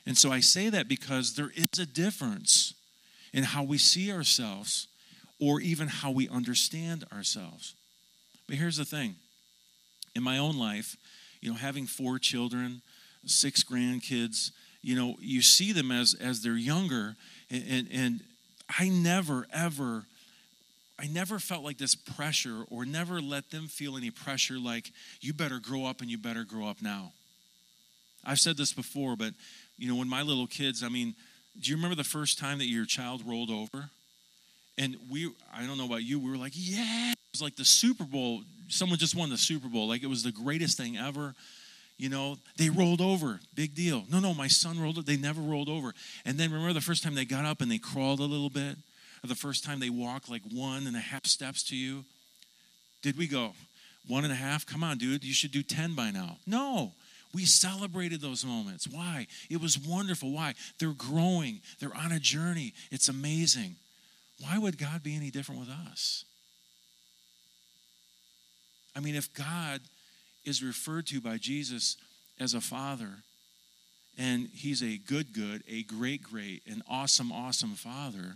And 0.05 0.17
so 0.17 0.31
I 0.31 0.41
say 0.41 0.69
that 0.69 0.87
because 0.87 1.35
there 1.35 1.51
is 1.55 1.79
a 1.79 1.85
difference 1.85 2.73
in 3.33 3.43
how 3.43 3.63
we 3.63 3.77
see 3.77 4.11
ourselves 4.11 4.87
or 5.39 5.61
even 5.61 5.87
how 5.87 6.11
we 6.11 6.29
understand 6.29 7.05
ourselves. 7.11 7.73
But 8.47 8.57
here's 8.57 8.77
the 8.77 8.85
thing 8.85 9.15
in 10.15 10.23
my 10.23 10.37
own 10.37 10.57
life, 10.57 10.95
you 11.41 11.49
know, 11.49 11.57
having 11.57 11.87
four 11.87 12.19
children, 12.19 12.81
six 13.25 13.63
grandkids, 13.63 14.51
you 14.81 14.95
know, 14.95 15.15
you 15.19 15.41
see 15.41 15.71
them 15.71 15.91
as 15.91 16.13
as 16.13 16.41
they're 16.41 16.57
younger, 16.57 17.15
and, 17.49 17.63
and, 17.69 17.87
and 17.91 18.21
I 18.79 18.89
never 18.89 19.47
ever. 19.51 20.05
I 20.99 21.07
never 21.07 21.39
felt 21.39 21.63
like 21.63 21.79
this 21.79 21.95
pressure 21.95 22.65
or 22.69 22.85
never 22.85 23.19
let 23.19 23.49
them 23.49 23.67
feel 23.67 23.97
any 23.97 24.11
pressure 24.11 24.59
like 24.59 24.91
you 25.21 25.33
better 25.33 25.59
grow 25.59 25.85
up 25.85 26.01
and 26.01 26.09
you 26.09 26.19
better 26.19 26.43
grow 26.43 26.67
up 26.67 26.83
now. 26.83 27.13
I've 28.23 28.39
said 28.39 28.57
this 28.57 28.73
before, 28.73 29.15
but 29.15 29.33
you 29.77 29.87
know, 29.87 29.95
when 29.95 30.07
my 30.07 30.21
little 30.21 30.47
kids, 30.47 30.83
I 30.83 30.89
mean, 30.89 31.15
do 31.59 31.69
you 31.69 31.75
remember 31.75 31.95
the 31.95 32.03
first 32.03 32.39
time 32.39 32.57
that 32.59 32.67
your 32.67 32.85
child 32.85 33.21
rolled 33.25 33.49
over? 33.49 33.89
And 34.77 34.97
we, 35.09 35.31
I 35.53 35.65
don't 35.65 35.77
know 35.77 35.85
about 35.85 36.03
you, 36.03 36.19
we 36.19 36.31
were 36.31 36.37
like, 36.37 36.53
yeah, 36.55 37.11
it 37.11 37.17
was 37.31 37.41
like 37.41 37.55
the 37.55 37.65
Super 37.65 38.05
Bowl. 38.05 38.41
Someone 38.69 38.97
just 38.97 39.15
won 39.15 39.29
the 39.29 39.37
Super 39.37 39.67
Bowl. 39.67 39.87
Like 39.87 40.03
it 40.03 40.07
was 40.07 40.23
the 40.23 40.31
greatest 40.31 40.77
thing 40.77 40.97
ever. 40.97 41.35
You 41.97 42.09
know, 42.09 42.37
they 42.57 42.69
rolled 42.69 43.01
over. 43.01 43.39
Big 43.53 43.75
deal. 43.75 44.03
No, 44.11 44.19
no, 44.19 44.33
my 44.33 44.47
son 44.47 44.79
rolled 44.81 44.97
it. 44.97 45.05
They 45.05 45.17
never 45.17 45.41
rolled 45.41 45.69
over. 45.69 45.93
And 46.25 46.39
then 46.39 46.51
remember 46.51 46.73
the 46.73 46.81
first 46.81 47.03
time 47.03 47.13
they 47.13 47.25
got 47.25 47.45
up 47.45 47.61
and 47.61 47.69
they 47.71 47.77
crawled 47.77 48.19
a 48.19 48.23
little 48.23 48.49
bit? 48.49 48.77
Or 49.23 49.27
the 49.27 49.35
first 49.35 49.63
time 49.63 49.79
they 49.79 49.91
walked 49.91 50.29
like 50.29 50.41
one 50.51 50.87
and 50.87 50.95
a 50.95 50.99
half 50.99 51.25
steps 51.25 51.63
to 51.69 51.75
you? 51.75 52.03
Did 53.03 53.17
we 53.17 53.27
go? 53.27 53.53
One 54.07 54.23
and 54.23 54.33
a 54.33 54.35
half? 54.35 54.65
Come 54.65 54.83
on, 54.83 54.97
dude. 54.97 55.23
You 55.23 55.33
should 55.33 55.51
do 55.51 55.61
10 55.61 55.93
by 55.93 56.11
now. 56.11 56.37
No. 56.47 56.93
We 57.33 57.45
celebrated 57.45 58.21
those 58.21 58.45
moments. 58.45 58.87
Why? 58.87 59.27
It 59.49 59.59
was 59.59 59.79
wonderful. 59.79 60.31
Why? 60.31 60.53
They're 60.79 60.93
growing, 60.93 61.61
they're 61.79 61.95
on 61.95 62.11
a 62.11 62.19
journey. 62.19 62.73
It's 62.91 63.07
amazing. 63.07 63.75
Why 64.39 64.57
would 64.57 64.77
God 64.77 65.03
be 65.03 65.15
any 65.15 65.31
different 65.31 65.61
with 65.61 65.69
us? 65.69 66.25
I 68.95 68.99
mean, 68.99 69.15
if 69.15 69.33
God 69.33 69.81
is 70.45 70.61
referred 70.61 71.07
to 71.07 71.21
by 71.21 71.37
Jesus 71.37 71.97
as 72.39 72.53
a 72.53 72.61
father, 72.61 73.09
and 74.17 74.49
he's 74.53 74.83
a 74.83 74.97
good, 74.97 75.33
good, 75.33 75.63
a 75.67 75.83
great, 75.83 76.21
great, 76.21 76.61
an 76.67 76.83
awesome, 76.87 77.31
awesome 77.31 77.73
father, 77.73 78.35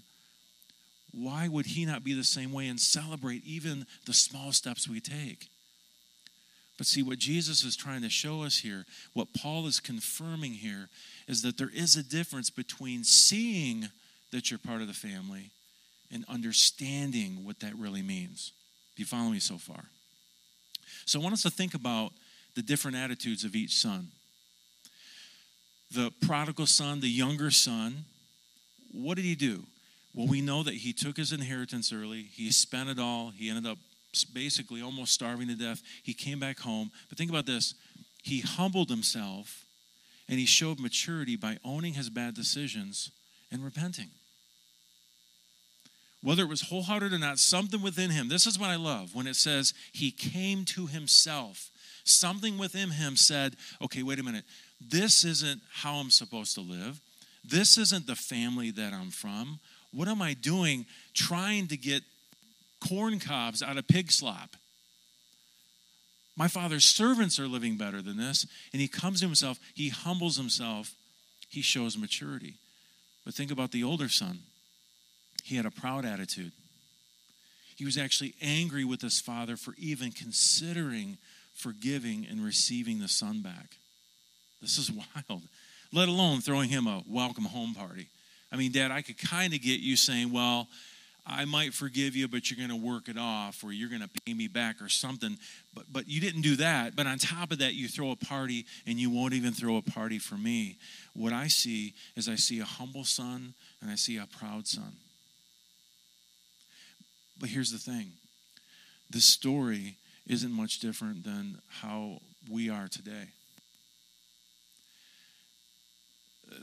why 1.11 1.47
would 1.47 1.67
he 1.67 1.85
not 1.85 2.03
be 2.03 2.13
the 2.13 2.23
same 2.23 2.51
way 2.51 2.67
and 2.67 2.79
celebrate 2.79 3.45
even 3.45 3.85
the 4.05 4.13
small 4.13 4.51
steps 4.51 4.87
we 4.87 4.99
take? 4.99 5.49
But 6.77 6.85
see, 6.85 7.01
what 7.01 7.17
Jesus 7.17 7.63
is 7.63 7.75
trying 7.75 8.03
to 8.03 8.09
show 8.09 8.43
us 8.43 8.59
here, 8.59 8.85
what 9.13 9.33
Paul 9.33 9.65
is 9.65 9.79
confirming 9.79 10.53
here, 10.53 10.89
is 11.27 11.41
that 11.41 11.57
there 11.57 11.71
is 11.73 11.95
a 11.95 12.03
difference 12.03 12.49
between 12.49 13.03
seeing 13.03 13.89
that 14.31 14.51
you're 14.51 14.59
part 14.59 14.81
of 14.81 14.87
the 14.87 14.93
family 14.93 15.51
and 16.11 16.23
understanding 16.29 17.43
what 17.43 17.59
that 17.61 17.75
really 17.75 18.03
means. 18.03 18.51
Do 18.95 19.01
you 19.01 19.07
follow 19.07 19.29
me 19.29 19.39
so 19.39 19.57
far? 19.57 19.85
So 21.05 21.19
I 21.19 21.23
want 21.23 21.33
us 21.33 21.43
to 21.43 21.49
think 21.49 21.73
about 21.73 22.11
the 22.55 22.61
different 22.61 22.97
attitudes 22.97 23.43
of 23.43 23.55
each 23.55 23.75
son. 23.75 24.07
The 25.91 26.11
prodigal 26.21 26.65
son, 26.65 26.99
the 26.99 27.09
younger 27.09 27.49
son, 27.49 28.05
what 28.91 29.15
did 29.15 29.25
he 29.25 29.35
do? 29.35 29.63
Well, 30.13 30.27
we 30.27 30.41
know 30.41 30.63
that 30.63 30.73
he 30.73 30.93
took 30.93 31.17
his 31.17 31.31
inheritance 31.31 31.93
early. 31.93 32.23
He 32.23 32.51
spent 32.51 32.89
it 32.89 32.99
all. 32.99 33.29
He 33.29 33.49
ended 33.49 33.67
up 33.67 33.77
basically 34.23 34.81
almost 34.81 35.13
starving 35.13 35.47
to 35.47 35.55
death. 35.55 35.81
He 36.03 36.13
came 36.13 36.39
back 36.39 36.59
home. 36.59 36.91
But 37.09 37.17
think 37.17 37.29
about 37.29 37.45
this 37.45 37.73
he 38.23 38.41
humbled 38.41 38.89
himself 38.89 39.65
and 40.27 40.39
he 40.39 40.45
showed 40.45 40.79
maturity 40.79 41.35
by 41.35 41.57
owning 41.63 41.93
his 41.93 42.09
bad 42.09 42.33
decisions 42.33 43.11
and 43.51 43.63
repenting. 43.63 44.09
Whether 46.21 46.43
it 46.43 46.49
was 46.49 46.63
wholehearted 46.63 47.13
or 47.13 47.19
not, 47.19 47.39
something 47.39 47.81
within 47.81 48.09
him, 48.09 48.27
this 48.27 48.45
is 48.45 48.59
what 48.59 48.69
I 48.69 48.75
love 48.75 49.15
when 49.15 49.27
it 49.27 49.35
says 49.35 49.73
he 49.93 50.11
came 50.11 50.65
to 50.65 50.87
himself. 50.87 51.69
Something 52.03 52.57
within 52.57 52.89
him 52.89 53.15
said, 53.15 53.55
okay, 53.81 54.03
wait 54.03 54.19
a 54.19 54.23
minute. 54.23 54.45
This 54.81 55.23
isn't 55.23 55.61
how 55.71 55.95
I'm 55.95 56.09
supposed 56.09 56.55
to 56.55 56.61
live. 56.61 56.99
This 57.45 57.77
isn't 57.77 58.07
the 58.07 58.15
family 58.15 58.71
that 58.71 58.93
I'm 58.93 59.11
from. 59.11 59.59
What 59.91 60.07
am 60.07 60.21
I 60.21 60.33
doing 60.33 60.85
trying 61.13 61.67
to 61.67 61.77
get 61.77 62.03
corn 62.79 63.19
cobs 63.19 63.61
out 63.61 63.77
of 63.77 63.87
pig 63.87 64.11
slop? 64.11 64.55
My 66.37 66.47
father's 66.47 66.85
servants 66.85 67.39
are 67.39 67.47
living 67.47 67.77
better 67.77 68.01
than 68.01 68.17
this. 68.17 68.45
And 68.71 68.79
he 68.79 68.87
comes 68.87 69.19
to 69.19 69.25
himself, 69.25 69.59
he 69.73 69.89
humbles 69.89 70.37
himself, 70.37 70.93
he 71.49 71.61
shows 71.61 71.97
maturity. 71.97 72.55
But 73.25 73.33
think 73.33 73.51
about 73.51 73.71
the 73.71 73.83
older 73.83 74.07
son. 74.07 74.39
He 75.43 75.55
had 75.55 75.65
a 75.65 75.71
proud 75.71 76.05
attitude. 76.05 76.51
He 77.75 77.85
was 77.85 77.97
actually 77.97 78.35
angry 78.41 78.85
with 78.85 79.01
his 79.01 79.19
father 79.19 79.57
for 79.57 79.73
even 79.77 80.11
considering 80.11 81.17
forgiving 81.55 82.27
and 82.29 82.43
receiving 82.43 82.99
the 82.99 83.07
son 83.07 83.41
back. 83.41 83.77
This 84.61 84.77
is 84.77 84.91
wild, 85.29 85.41
let 85.91 86.07
alone 86.07 86.41
throwing 86.41 86.69
him 86.69 86.87
a 86.87 87.03
welcome 87.07 87.45
home 87.45 87.73
party. 87.73 88.07
I 88.51 88.55
mean, 88.55 88.71
Dad, 88.71 88.91
I 88.91 89.01
could 89.01 89.17
kind 89.17 89.53
of 89.53 89.61
get 89.61 89.79
you 89.79 89.95
saying, 89.95 90.31
well, 90.31 90.67
I 91.29 91.43
might 91.43 91.73
forgive 91.73 92.15
you, 92.15 92.29
but 92.29 92.49
you're 92.49 92.57
going 92.65 92.79
to 92.79 92.87
work 92.87 93.09
it 93.09 93.17
off 93.17 93.61
or 93.61 93.73
you're 93.73 93.89
going 93.89 94.01
to 94.01 94.09
pay 94.25 94.33
me 94.33 94.47
back 94.47 94.81
or 94.81 94.87
something. 94.87 95.37
But, 95.73 95.83
but 95.91 96.07
you 96.07 96.21
didn't 96.21 96.41
do 96.41 96.55
that. 96.55 96.95
But 96.95 97.05
on 97.05 97.17
top 97.17 97.51
of 97.51 97.59
that, 97.59 97.73
you 97.73 97.89
throw 97.89 98.11
a 98.11 98.15
party 98.15 98.65
and 98.85 98.97
you 98.97 99.09
won't 99.09 99.33
even 99.33 99.51
throw 99.51 99.75
a 99.75 99.81
party 99.81 100.19
for 100.19 100.35
me. 100.35 100.77
What 101.13 101.33
I 101.33 101.47
see 101.47 101.93
is 102.15 102.29
I 102.29 102.35
see 102.35 102.61
a 102.61 102.65
humble 102.65 103.03
son 103.03 103.53
and 103.81 103.91
I 103.91 103.95
see 103.95 104.17
a 104.17 104.25
proud 104.25 104.67
son. 104.67 104.93
But 107.37 107.49
here's 107.49 107.71
the 107.71 107.77
thing 107.77 108.13
this 109.09 109.25
story 109.25 109.97
isn't 110.27 110.51
much 110.51 110.79
different 110.79 111.25
than 111.25 111.59
how 111.81 112.19
we 112.49 112.69
are 112.69 112.87
today. 112.87 113.29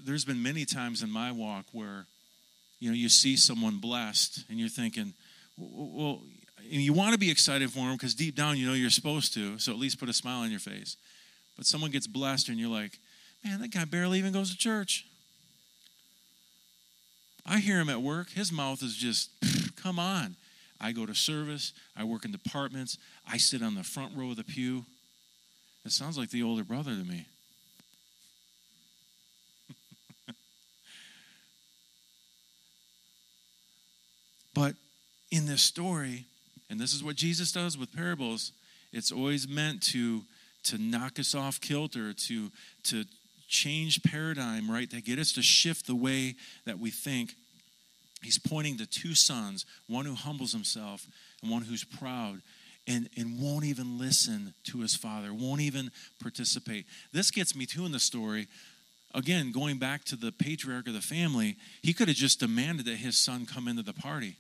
There's 0.05 0.24
been 0.24 0.42
many 0.42 0.64
times 0.64 1.03
in 1.03 1.11
my 1.11 1.33
walk 1.33 1.66
where 1.72 2.07
you 2.80 2.90
know, 2.90 2.96
you 2.96 3.08
see 3.08 3.37
someone 3.37 3.78
blessed 3.78 4.44
and 4.48 4.58
you're 4.58 4.68
thinking, 4.68 5.14
well, 5.56 6.20
you 6.60 6.92
want 6.92 7.12
to 7.12 7.18
be 7.18 7.30
excited 7.30 7.70
for 7.70 7.80
them 7.80 7.92
because 7.92 8.14
deep 8.14 8.34
down 8.34 8.56
you 8.56 8.66
know 8.66 8.74
you're 8.74 8.90
supposed 8.90 9.34
to, 9.34 9.58
so 9.58 9.72
at 9.72 9.78
least 9.78 10.00
put 10.00 10.08
a 10.08 10.12
smile 10.12 10.40
on 10.40 10.50
your 10.50 10.60
face. 10.60 10.96
But 11.56 11.66
someone 11.66 11.90
gets 11.90 12.06
blessed 12.06 12.48
and 12.48 12.58
you're 12.58 12.70
like, 12.70 12.98
man, 13.44 13.60
that 13.60 13.70
guy 13.70 13.84
barely 13.84 14.18
even 14.18 14.32
goes 14.32 14.50
to 14.50 14.56
church. 14.56 15.06
I 17.46 17.58
hear 17.58 17.78
him 17.78 17.90
at 17.90 18.00
work. 18.00 18.30
His 18.30 18.50
mouth 18.50 18.82
is 18.82 18.96
just, 18.96 19.30
come 19.76 19.98
on. 19.98 20.37
I 20.80 20.92
go 20.92 21.06
to 21.06 21.14
service. 21.14 21.72
I 21.96 22.04
work 22.04 22.24
in 22.24 22.32
departments. 22.32 22.98
I 23.30 23.37
sit 23.37 23.62
on 23.62 23.74
the 23.74 23.84
front 23.84 24.16
row 24.16 24.30
of 24.30 24.37
the 24.37 24.44
pew. 24.44 24.84
It 25.84 25.92
sounds 25.92 26.16
like 26.16 26.30
the 26.30 26.42
older 26.42 26.64
brother 26.64 26.90
to 26.90 27.04
me. 27.04 27.26
But 34.54 34.76
in 35.30 35.46
this 35.46 35.62
story, 35.62 36.26
and 36.70 36.80
this 36.80 36.94
is 36.94 37.02
what 37.02 37.16
Jesus 37.16 37.52
does 37.52 37.76
with 37.76 37.94
parables, 37.94 38.52
it's 38.92 39.10
always 39.10 39.48
meant 39.48 39.82
to, 39.88 40.22
to 40.64 40.78
knock 40.78 41.18
us 41.18 41.34
off 41.34 41.60
kilter, 41.60 42.12
to, 42.12 42.50
to 42.84 43.04
change 43.48 44.02
paradigm, 44.02 44.70
right? 44.70 44.88
To 44.90 45.00
get 45.02 45.18
us 45.18 45.32
to 45.32 45.42
shift 45.42 45.86
the 45.86 45.96
way 45.96 46.36
that 46.64 46.78
we 46.78 46.90
think. 46.90 47.34
He's 48.22 48.38
pointing 48.38 48.78
to 48.78 48.86
two 48.86 49.14
sons, 49.14 49.66
one 49.88 50.06
who 50.06 50.14
humbles 50.14 50.52
himself 50.52 51.06
and 51.42 51.50
one 51.50 51.62
who's 51.62 51.84
proud 51.84 52.40
and, 52.86 53.08
and 53.16 53.40
won't 53.40 53.64
even 53.64 53.98
listen 53.98 54.54
to 54.64 54.80
his 54.80 54.94
father, 54.94 55.34
won't 55.34 55.60
even 55.60 55.90
participate. 56.22 56.86
This 57.12 57.30
gets 57.30 57.56
me 57.56 57.66
too 57.66 57.84
in 57.84 57.92
the 57.92 57.98
story. 57.98 58.46
Again, 59.14 59.52
going 59.52 59.78
back 59.78 60.04
to 60.04 60.16
the 60.16 60.32
patriarch 60.32 60.86
of 60.86 60.94
the 60.94 61.00
family, 61.00 61.56
he 61.82 61.92
could 61.92 62.08
have 62.08 62.16
just 62.16 62.40
demanded 62.40 62.86
that 62.86 62.96
his 62.96 63.16
son 63.16 63.46
come 63.46 63.68
into 63.68 63.82
the 63.82 63.92
party 63.92 64.36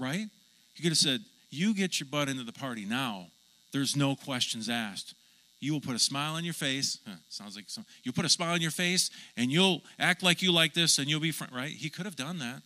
right? 0.00 0.26
He 0.74 0.82
could 0.82 0.92
have 0.92 0.98
said, 0.98 1.20
You 1.50 1.74
get 1.74 2.00
your 2.00 2.08
butt 2.10 2.28
into 2.28 2.44
the 2.44 2.52
party 2.52 2.84
now. 2.84 3.26
There's 3.72 3.96
no 3.96 4.16
questions 4.16 4.68
asked. 4.68 5.14
You 5.60 5.74
will 5.74 5.80
put 5.80 5.94
a 5.94 5.98
smile 5.98 6.34
on 6.34 6.44
your 6.44 6.54
face. 6.54 6.98
Huh, 7.06 7.16
sounds 7.28 7.54
like 7.54 7.66
some, 7.68 7.84
you'll 8.02 8.14
put 8.14 8.24
a 8.24 8.30
smile 8.30 8.54
on 8.54 8.62
your 8.62 8.70
face 8.70 9.10
and 9.36 9.52
you'll 9.52 9.82
act 9.98 10.22
like 10.22 10.40
you 10.42 10.52
like 10.52 10.72
this 10.72 10.98
and 10.98 11.08
you'll 11.08 11.20
be 11.20 11.32
right? 11.52 11.70
He 11.70 11.90
could 11.90 12.06
have 12.06 12.16
done 12.16 12.38
that. 12.38 12.62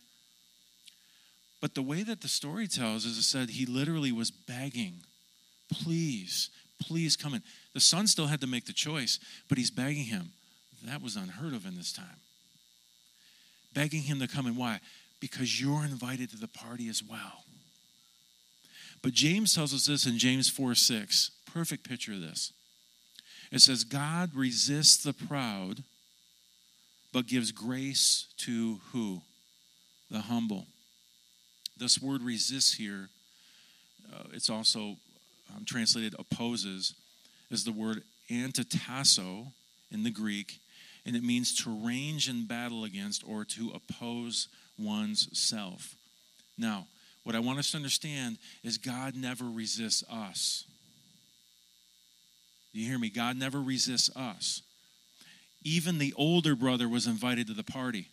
But 1.61 1.75
the 1.75 1.81
way 1.81 2.03
that 2.03 2.21
the 2.21 2.27
story 2.27 2.67
tells 2.67 3.05
is 3.05 3.17
it 3.17 3.23
said 3.23 3.49
he 3.49 3.65
literally 3.65 4.11
was 4.11 4.31
begging, 4.31 5.01
please, 5.69 6.49
please 6.81 7.15
come 7.17 7.33
in. 7.33 7.41
The 7.73 7.79
son 7.79 8.07
still 8.07 8.27
had 8.27 8.41
to 8.41 8.47
make 8.47 8.65
the 8.65 8.73
choice, 8.73 9.19
but 9.49 9.57
he's 9.57 9.71
begging 9.71 10.05
him. 10.05 10.31
That 10.85 11.01
was 11.01 11.15
unheard 11.15 11.53
of 11.53 11.65
in 11.65 11.75
this 11.75 11.91
time. 11.91 12.19
Begging 13.73 14.03
him 14.03 14.19
to 14.19 14.27
come 14.27 14.47
in. 14.47 14.55
Why? 14.55 14.79
Because 15.19 15.61
you're 15.61 15.83
invited 15.83 16.29
to 16.31 16.37
the 16.37 16.47
party 16.47 16.89
as 16.89 17.03
well. 17.03 17.45
But 19.01 19.13
James 19.13 19.53
tells 19.53 19.73
us 19.73 19.85
this 19.85 20.05
in 20.05 20.17
James 20.17 20.49
4 20.49 20.75
6. 20.75 21.31
Perfect 21.53 21.87
picture 21.87 22.13
of 22.13 22.21
this. 22.21 22.53
It 23.51 23.61
says, 23.61 23.83
God 23.83 24.31
resists 24.33 25.03
the 25.03 25.13
proud, 25.13 25.83
but 27.13 27.27
gives 27.27 27.51
grace 27.51 28.27
to 28.37 28.79
who? 28.91 29.21
The 30.09 30.21
humble. 30.21 30.65
This 31.77 32.01
word 32.01 32.21
resists 32.21 32.73
here, 32.73 33.09
uh, 34.13 34.23
it's 34.33 34.49
also 34.49 34.97
um, 35.55 35.65
translated 35.65 36.15
opposes, 36.17 36.95
is 37.51 37.63
the 37.63 37.71
word 37.71 38.03
antitasso 38.31 39.51
in 39.91 40.03
the 40.03 40.11
Greek, 40.11 40.59
and 41.05 41.15
it 41.15 41.23
means 41.23 41.55
to 41.63 41.69
range 41.69 42.29
in 42.29 42.47
battle 42.47 42.83
against 42.83 43.23
or 43.27 43.45
to 43.45 43.71
oppose 43.75 44.47
one's 44.77 45.27
self. 45.37 45.95
Now, 46.57 46.87
what 47.23 47.35
I 47.35 47.39
want 47.39 47.59
us 47.59 47.71
to 47.71 47.77
understand 47.77 48.37
is 48.63 48.77
God 48.77 49.15
never 49.15 49.45
resists 49.45 50.03
us. 50.09 50.65
You 52.71 52.87
hear 52.87 52.99
me? 52.99 53.09
God 53.09 53.37
never 53.37 53.61
resists 53.61 54.15
us. 54.15 54.61
Even 55.63 55.97
the 55.97 56.13
older 56.17 56.55
brother 56.55 56.87
was 56.87 57.07
invited 57.07 57.47
to 57.47 57.53
the 57.53 57.63
party. 57.63 58.09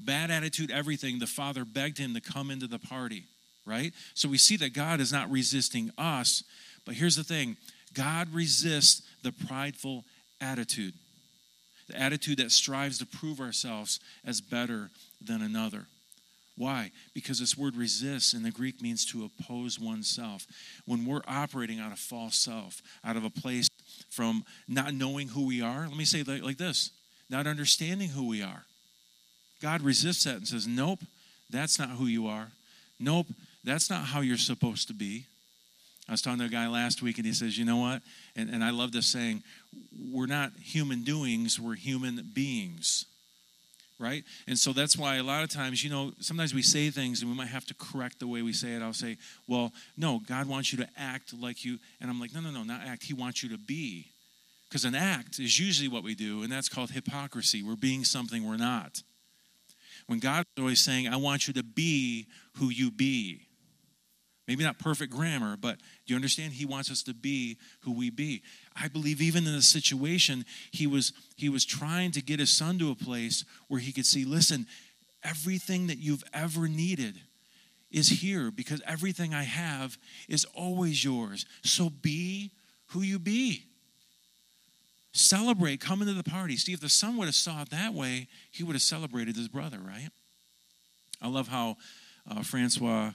Bad 0.00 0.30
attitude, 0.30 0.70
everything. 0.70 1.18
The 1.18 1.26
father 1.26 1.64
begged 1.64 1.98
him 1.98 2.14
to 2.14 2.20
come 2.20 2.50
into 2.50 2.66
the 2.66 2.78
party, 2.78 3.24
right? 3.64 3.92
So 4.14 4.28
we 4.28 4.38
see 4.38 4.56
that 4.56 4.74
God 4.74 5.00
is 5.00 5.12
not 5.12 5.30
resisting 5.30 5.90
us. 5.96 6.42
But 6.84 6.96
here's 6.96 7.16
the 7.16 7.22
thing 7.22 7.56
God 7.94 8.28
resists 8.32 9.02
the 9.22 9.30
prideful 9.30 10.04
attitude, 10.40 10.94
the 11.86 12.00
attitude 12.00 12.38
that 12.38 12.50
strives 12.50 12.98
to 12.98 13.06
prove 13.06 13.40
ourselves 13.40 14.00
as 14.24 14.40
better 14.40 14.90
than 15.26 15.42
another. 15.42 15.86
Why? 16.56 16.90
Because 17.14 17.38
this 17.40 17.56
word 17.56 17.76
resist 17.76 18.34
in 18.34 18.42
the 18.42 18.50
Greek 18.50 18.82
means 18.82 19.06
to 19.06 19.24
oppose 19.24 19.80
oneself. 19.80 20.46
When 20.84 21.06
we're 21.06 21.22
operating 21.26 21.80
out 21.80 21.92
of 21.92 21.98
false 21.98 22.36
self, 22.36 22.82
out 23.04 23.16
of 23.16 23.24
a 23.24 23.30
place 23.30 23.68
from 24.10 24.44
not 24.68 24.92
knowing 24.92 25.28
who 25.28 25.46
we 25.46 25.62
are, 25.62 25.88
let 25.88 25.96
me 25.96 26.04
say 26.04 26.22
like, 26.22 26.42
like 26.42 26.58
this 26.58 26.90
not 27.30 27.46
understanding 27.46 28.10
who 28.10 28.28
we 28.28 28.42
are. 28.42 28.64
God 29.62 29.80
resists 29.80 30.24
that 30.24 30.36
and 30.36 30.46
says, 30.46 30.66
Nope, 30.66 31.00
that's 31.48 31.78
not 31.78 31.90
who 31.90 32.04
you 32.04 32.26
are. 32.26 32.48
Nope, 33.00 33.28
that's 33.64 33.88
not 33.88 34.04
how 34.04 34.20
you're 34.20 34.36
supposed 34.36 34.88
to 34.88 34.94
be. 34.94 35.24
I 36.08 36.12
was 36.12 36.20
talking 36.20 36.40
to 36.40 36.44
a 36.44 36.48
guy 36.48 36.68
last 36.68 37.00
week 37.00 37.16
and 37.16 37.26
he 37.26 37.32
says, 37.32 37.56
You 37.56 37.64
know 37.64 37.78
what? 37.78 38.02
And, 38.36 38.50
and 38.50 38.62
I 38.62 38.70
love 38.70 38.92
this 38.92 39.06
saying, 39.06 39.42
we're 40.10 40.26
not 40.26 40.52
human 40.60 41.02
doings, 41.04 41.58
we're 41.58 41.74
human 41.74 42.30
beings 42.34 43.06
right? 44.02 44.24
And 44.46 44.58
so 44.58 44.72
that's 44.72 44.96
why 44.96 45.16
a 45.16 45.22
lot 45.22 45.44
of 45.44 45.48
times, 45.48 45.82
you 45.82 45.88
know, 45.88 46.12
sometimes 46.20 46.52
we 46.52 46.60
say 46.60 46.90
things 46.90 47.22
and 47.22 47.30
we 47.30 47.36
might 47.36 47.48
have 47.48 47.64
to 47.66 47.74
correct 47.74 48.18
the 48.18 48.26
way 48.26 48.42
we 48.42 48.52
say 48.52 48.74
it. 48.74 48.82
I'll 48.82 48.92
say, 48.92 49.16
well, 49.46 49.72
no, 49.96 50.20
God 50.26 50.46
wants 50.46 50.72
you 50.72 50.78
to 50.78 50.88
act 50.98 51.32
like 51.32 51.64
you. 51.64 51.78
And 52.00 52.10
I'm 52.10 52.20
like, 52.20 52.34
no, 52.34 52.40
no, 52.40 52.50
no, 52.50 52.64
not 52.64 52.80
act. 52.84 53.04
He 53.04 53.14
wants 53.14 53.42
you 53.42 53.48
to 53.50 53.58
be. 53.58 54.06
Because 54.68 54.84
an 54.84 54.94
act 54.94 55.38
is 55.38 55.60
usually 55.60 55.88
what 55.88 56.02
we 56.02 56.14
do, 56.14 56.42
and 56.42 56.50
that's 56.50 56.68
called 56.68 56.90
hypocrisy. 56.90 57.62
We're 57.62 57.76
being 57.76 58.04
something 58.04 58.46
we're 58.46 58.56
not. 58.56 59.02
When 60.06 60.18
God's 60.18 60.48
always 60.58 60.80
saying, 60.80 61.08
I 61.08 61.16
want 61.16 61.46
you 61.46 61.54
to 61.54 61.62
be 61.62 62.26
who 62.56 62.70
you 62.70 62.90
be. 62.90 63.46
Maybe 64.48 64.64
not 64.64 64.78
perfect 64.78 65.12
grammar, 65.12 65.56
but 65.56 65.78
do 65.78 66.12
you 66.12 66.16
understand? 66.16 66.52
He 66.52 66.66
wants 66.66 66.90
us 66.90 67.02
to 67.04 67.14
be 67.14 67.58
who 67.80 67.92
we 67.92 68.10
be. 68.10 68.42
I 68.74 68.88
believe 68.88 69.22
even 69.22 69.46
in 69.46 69.54
the 69.54 69.62
situation, 69.62 70.44
he 70.72 70.86
was 70.86 71.12
he 71.36 71.48
was 71.48 71.64
trying 71.64 72.10
to 72.12 72.22
get 72.22 72.40
his 72.40 72.50
son 72.50 72.78
to 72.80 72.90
a 72.90 72.96
place 72.96 73.44
where 73.68 73.80
he 73.80 73.92
could 73.92 74.06
see, 74.06 74.24
listen, 74.24 74.66
everything 75.22 75.86
that 75.86 75.98
you've 75.98 76.24
ever 76.34 76.66
needed 76.66 77.20
is 77.92 78.08
here 78.08 78.50
because 78.50 78.82
everything 78.86 79.32
I 79.32 79.44
have 79.44 79.96
is 80.28 80.44
always 80.56 81.04
yours. 81.04 81.46
So 81.62 81.90
be 81.90 82.50
who 82.88 83.02
you 83.02 83.18
be. 83.20 83.64
Celebrate, 85.12 85.78
come 85.78 86.00
into 86.00 86.14
the 86.14 86.24
party. 86.24 86.56
See, 86.56 86.72
if 86.72 86.80
the 86.80 86.88
son 86.88 87.16
would 87.18 87.26
have 87.26 87.34
saw 87.34 87.62
it 87.62 87.70
that 87.70 87.92
way, 87.92 88.28
he 88.50 88.64
would 88.64 88.72
have 88.72 88.82
celebrated 88.82 89.36
his 89.36 89.46
brother, 89.46 89.78
right? 89.78 90.08
I 91.20 91.28
love 91.28 91.48
how 91.48 91.76
uh, 92.28 92.42
Francois 92.42 93.12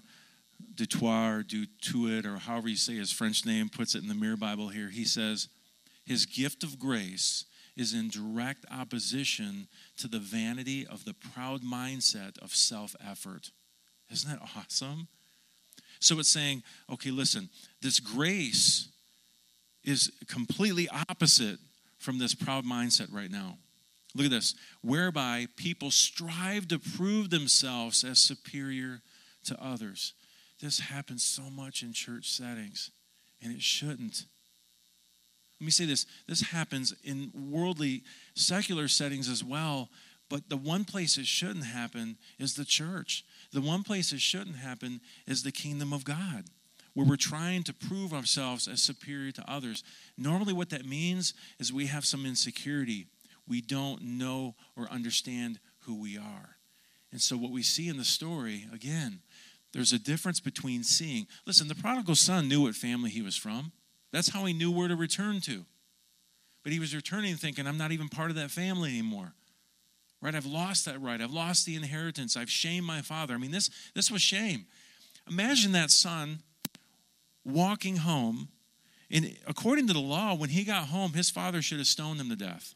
du 0.75 0.85
Toit 0.85 2.25
or 2.25 2.33
or 2.33 2.37
however 2.37 2.69
you 2.69 2.75
say 2.75 2.95
his 2.95 3.11
French 3.11 3.45
name, 3.45 3.69
puts 3.69 3.95
it 3.95 4.01
in 4.01 4.07
the 4.07 4.15
Mirror 4.15 4.37
Bible 4.37 4.69
here. 4.69 4.89
He 4.89 5.05
says, 5.05 5.47
His 6.05 6.25
gift 6.25 6.63
of 6.63 6.79
grace 6.79 7.45
is 7.75 7.93
in 7.93 8.09
direct 8.09 8.65
opposition 8.71 9.67
to 9.97 10.07
the 10.07 10.19
vanity 10.19 10.85
of 10.85 11.05
the 11.05 11.13
proud 11.13 11.61
mindset 11.61 12.37
of 12.39 12.55
self 12.55 12.95
effort. 13.07 13.51
Isn't 14.11 14.31
that 14.31 14.49
awesome? 14.57 15.07
So 15.99 16.19
it's 16.19 16.29
saying, 16.29 16.63
okay, 16.91 17.11
listen, 17.11 17.49
this 17.81 17.99
grace 17.99 18.89
is 19.83 20.11
completely 20.27 20.87
opposite 21.09 21.57
from 21.97 22.19
this 22.19 22.35
proud 22.35 22.65
mindset 22.65 23.11
right 23.11 23.31
now. 23.31 23.57
Look 24.15 24.25
at 24.25 24.31
this, 24.31 24.55
whereby 24.81 25.47
people 25.55 25.91
strive 25.91 26.67
to 26.69 26.79
prove 26.79 27.29
themselves 27.29 28.03
as 28.03 28.19
superior 28.19 29.01
to 29.45 29.63
others. 29.63 30.13
This 30.59 30.79
happens 30.79 31.23
so 31.23 31.43
much 31.43 31.83
in 31.83 31.93
church 31.93 32.29
settings, 32.29 32.91
and 33.43 33.53
it 33.53 33.61
shouldn't. 33.61 34.25
Let 35.59 35.65
me 35.65 35.71
say 35.71 35.85
this 35.85 36.05
this 36.27 36.41
happens 36.41 36.93
in 37.03 37.31
worldly, 37.33 38.03
secular 38.35 38.87
settings 38.87 39.29
as 39.29 39.43
well, 39.43 39.89
but 40.29 40.49
the 40.49 40.57
one 40.57 40.83
place 40.83 41.17
it 41.17 41.27
shouldn't 41.27 41.65
happen 41.65 42.17
is 42.39 42.55
the 42.55 42.65
church. 42.65 43.23
The 43.53 43.61
one 43.61 43.83
place 43.83 44.11
it 44.11 44.21
shouldn't 44.21 44.57
happen 44.57 44.99
is 45.25 45.43
the 45.43 45.51
kingdom 45.51 45.93
of 45.93 46.03
God, 46.03 46.45
where 46.93 47.05
we're 47.05 47.15
trying 47.15 47.63
to 47.63 47.73
prove 47.73 48.13
ourselves 48.13 48.67
as 48.67 48.81
superior 48.81 49.31
to 49.33 49.51
others. 49.51 49.83
Normally, 50.17 50.53
what 50.53 50.69
that 50.71 50.85
means 50.85 51.33
is 51.59 51.71
we 51.71 51.85
have 51.87 52.05
some 52.05 52.25
insecurity. 52.25 53.07
We 53.47 53.61
don't 53.61 54.01
know 54.01 54.55
or 54.75 54.89
understand 54.91 55.59
who 55.81 55.95
we 56.01 56.17
are. 56.17 56.57
And 57.11 57.21
so, 57.21 57.37
what 57.37 57.51
we 57.51 57.63
see 57.63 57.87
in 57.87 57.97
the 57.97 58.03
story, 58.03 58.67
again, 58.73 59.19
there's 59.77 59.93
a 59.93 59.99
difference 59.99 60.39
between 60.39 60.81
seeing. 60.81 61.27
Listen, 61.45 61.67
the 61.67 61.75
prodigal 61.75 62.15
son 62.15 62.47
knew 62.47 62.63
what 62.63 62.73
family 62.73 63.11
he 63.11 63.21
was 63.21 63.37
from. 63.37 63.71
That's 64.11 64.29
how 64.29 64.43
he 64.45 64.51
knew 64.51 64.71
where 64.71 64.87
to 64.87 64.95
return 64.95 65.39
to. 65.41 65.65
But 66.63 66.71
he 66.71 66.79
was 66.79 66.95
returning 66.95 67.35
thinking, 67.35 67.67
I'm 67.67 67.77
not 67.77 67.91
even 67.91 68.09
part 68.09 68.31
of 68.31 68.37
that 68.37 68.49
family 68.49 68.89
anymore. 68.89 69.33
Right? 70.19 70.33
I've 70.33 70.47
lost 70.47 70.85
that 70.85 70.99
right. 70.99 71.21
I've 71.21 71.29
lost 71.29 71.67
the 71.67 71.75
inheritance. 71.75 72.35
I've 72.35 72.49
shamed 72.49 72.87
my 72.87 73.01
father. 73.01 73.35
I 73.35 73.37
mean, 73.37 73.51
this, 73.51 73.69
this 73.93 74.09
was 74.09 74.19
shame. 74.19 74.65
Imagine 75.29 75.73
that 75.73 75.91
son 75.91 76.39
walking 77.45 77.97
home. 77.97 78.47
And 79.11 79.37
according 79.45 79.85
to 79.89 79.93
the 79.93 79.99
law, 79.99 80.33
when 80.33 80.49
he 80.49 80.63
got 80.63 80.87
home, 80.87 81.13
his 81.13 81.29
father 81.29 81.61
should 81.61 81.77
have 81.77 81.85
stoned 81.85 82.19
him 82.19 82.29
to 82.29 82.35
death. 82.35 82.73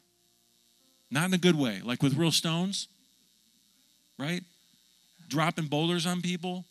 Not 1.10 1.24
in 1.24 1.34
a 1.34 1.38
good 1.38 1.58
way, 1.58 1.80
like 1.82 2.00
with 2.00 2.14
real 2.14 2.30
stones, 2.30 2.86
right? 4.20 4.44
Dropping 5.28 5.66
boulders 5.66 6.06
on 6.06 6.22
people. 6.22 6.64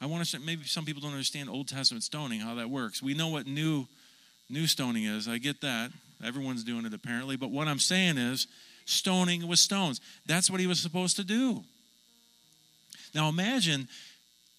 I 0.00 0.06
want 0.06 0.24
to 0.24 0.38
maybe 0.40 0.64
some 0.64 0.84
people 0.84 1.02
don't 1.02 1.12
understand 1.12 1.50
Old 1.50 1.68
Testament 1.68 2.02
stoning, 2.02 2.40
how 2.40 2.54
that 2.54 2.70
works. 2.70 3.02
We 3.02 3.14
know 3.14 3.28
what 3.28 3.46
new 3.46 3.86
new 4.48 4.66
stoning 4.66 5.04
is. 5.04 5.28
I 5.28 5.38
get 5.38 5.60
that. 5.60 5.90
Everyone's 6.24 6.64
doing 6.64 6.84
it 6.86 6.94
apparently. 6.94 7.36
But 7.36 7.50
what 7.50 7.68
I'm 7.68 7.78
saying 7.78 8.18
is 8.18 8.46
stoning 8.84 9.46
with 9.46 9.58
stones. 9.58 10.00
That's 10.26 10.50
what 10.50 10.60
he 10.60 10.66
was 10.66 10.80
supposed 10.80 11.16
to 11.16 11.24
do. 11.24 11.62
Now 13.14 13.28
imagine 13.28 13.88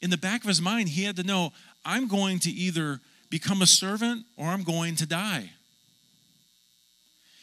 in 0.01 0.09
the 0.09 0.17
back 0.17 0.41
of 0.41 0.47
his 0.47 0.61
mind, 0.61 0.89
he 0.89 1.03
had 1.03 1.15
to 1.17 1.23
know 1.23 1.53
I'm 1.85 2.07
going 2.07 2.39
to 2.39 2.51
either 2.51 2.99
become 3.29 3.61
a 3.61 3.67
servant 3.67 4.25
or 4.37 4.47
I'm 4.47 4.63
going 4.63 4.95
to 4.97 5.05
die. 5.05 5.51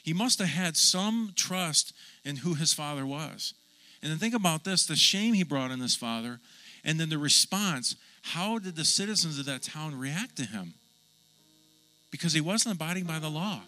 He 0.02 0.12
must 0.12 0.38
have 0.38 0.48
had 0.48 0.76
some 0.76 1.32
trust 1.36 1.92
in 2.24 2.36
who 2.36 2.54
his 2.54 2.72
father 2.72 3.04
was. 3.04 3.54
And 4.02 4.10
then 4.10 4.18
think 4.18 4.34
about 4.34 4.64
this 4.64 4.86
the 4.86 4.96
shame 4.96 5.34
he 5.34 5.42
brought 5.42 5.70
on 5.70 5.80
his 5.80 5.96
father 5.96 6.40
and 6.84 6.98
then 6.98 7.08
the 7.08 7.18
response 7.18 7.96
how 8.22 8.58
did 8.58 8.76
the 8.76 8.84
citizens 8.84 9.38
of 9.38 9.46
that 9.46 9.62
town 9.62 9.98
react 9.98 10.36
to 10.36 10.44
him? 10.44 10.74
Because 12.10 12.32
he 12.32 12.40
wasn't 12.40 12.74
abiding 12.74 13.04
by 13.04 13.18
the 13.18 13.28
law. 13.28 13.62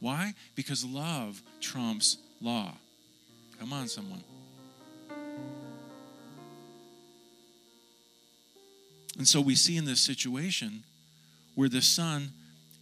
Why? 0.00 0.34
Because 0.54 0.84
love 0.84 1.42
trumps 1.60 2.18
law. 2.40 2.72
Come 3.58 3.72
on, 3.72 3.88
someone. 3.88 4.22
And 9.18 9.26
so 9.26 9.40
we 9.40 9.54
see 9.54 9.76
in 9.76 9.86
this 9.86 10.00
situation 10.00 10.82
where 11.54 11.68
the 11.68 11.80
son, 11.80 12.30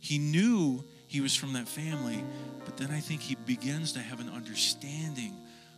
he 0.01 0.19
knew 0.19 0.85
he 1.07 1.21
was 1.21 1.35
from 1.35 1.53
that 1.53 1.69
family, 1.69 2.23
but 2.65 2.77
then 2.77 2.91
I 2.91 2.99
think 2.99 3.21
he 3.21 3.37
begins 3.37 3.93
to 3.93 4.01
have 4.01 4.21
an 4.21 4.29
understanding 4.29 5.35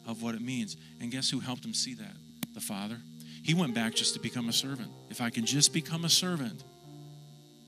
of 0.07 0.23
what 0.23 0.35
it 0.35 0.41
means. 0.41 0.77
And 1.01 1.11
guess 1.11 1.29
who 1.29 1.41
helped 1.41 1.65
him 1.65 1.75
see 1.75 1.95
that? 1.95 2.17
The 2.55 2.61
father. 2.61 2.99
He 3.47 3.55
went 3.55 3.75
back 3.75 3.95
just 3.95 4.15
to 4.15 4.21
become 4.21 4.49
a 4.49 4.53
servant. 4.53 4.91
If 5.09 5.21
I 5.21 5.31
can 5.31 5.47
just 5.47 5.73
become 5.73 6.05
a 6.05 6.09
servant, 6.09 6.65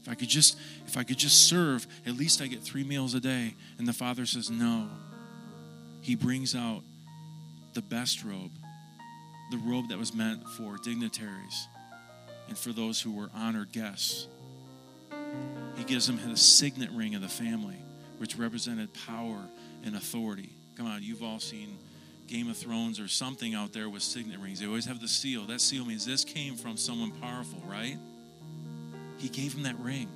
if 0.02 0.08
I 0.08 0.16
could 0.16 0.28
just 0.28 0.56
if 0.88 0.96
I 0.96 1.04
could 1.04 1.18
just 1.18 1.46
serve, 1.46 1.86
at 2.04 2.16
least 2.16 2.42
I 2.42 2.48
get 2.48 2.64
3 2.64 2.82
meals 2.82 3.14
a 3.14 3.20
day. 3.20 3.54
And 3.78 3.86
the 3.86 3.92
father 3.92 4.26
says, 4.26 4.50
"No." 4.50 4.88
He 6.00 6.16
brings 6.16 6.56
out 6.56 6.82
the 7.74 7.82
best 7.82 8.24
robe, 8.24 8.50
the 9.52 9.58
robe 9.58 9.90
that 9.90 9.98
was 9.98 10.12
meant 10.12 10.48
for 10.56 10.78
dignitaries 10.78 11.68
and 12.48 12.58
for 12.58 12.72
those 12.72 13.00
who 13.00 13.12
were 13.12 13.30
honored 13.32 13.70
guests. 13.70 14.26
He 15.76 15.84
gives 15.84 16.08
him 16.08 16.18
the 16.28 16.36
signet 16.36 16.90
ring 16.90 17.14
of 17.14 17.22
the 17.22 17.28
family, 17.28 17.78
which 18.16 18.34
represented 18.34 18.92
power 19.06 19.48
and 19.84 19.94
authority. 19.94 20.50
Come 20.74 20.86
on, 20.86 21.04
you've 21.04 21.22
all 21.22 21.38
seen 21.38 21.78
Game 22.28 22.50
of 22.50 22.56
Thrones 22.56 23.00
or 23.00 23.08
something 23.08 23.54
out 23.54 23.72
there 23.72 23.88
with 23.88 24.02
signet 24.02 24.38
rings. 24.38 24.60
They 24.60 24.66
always 24.66 24.84
have 24.84 25.00
the 25.00 25.08
seal. 25.08 25.46
That 25.46 25.60
seal 25.60 25.84
means 25.84 26.04
this 26.04 26.24
came 26.24 26.56
from 26.56 26.76
someone 26.76 27.10
powerful, 27.10 27.62
right? 27.66 27.96
He 29.16 29.28
gave 29.28 29.54
him 29.54 29.62
that 29.64 29.78
ring. 29.80 30.08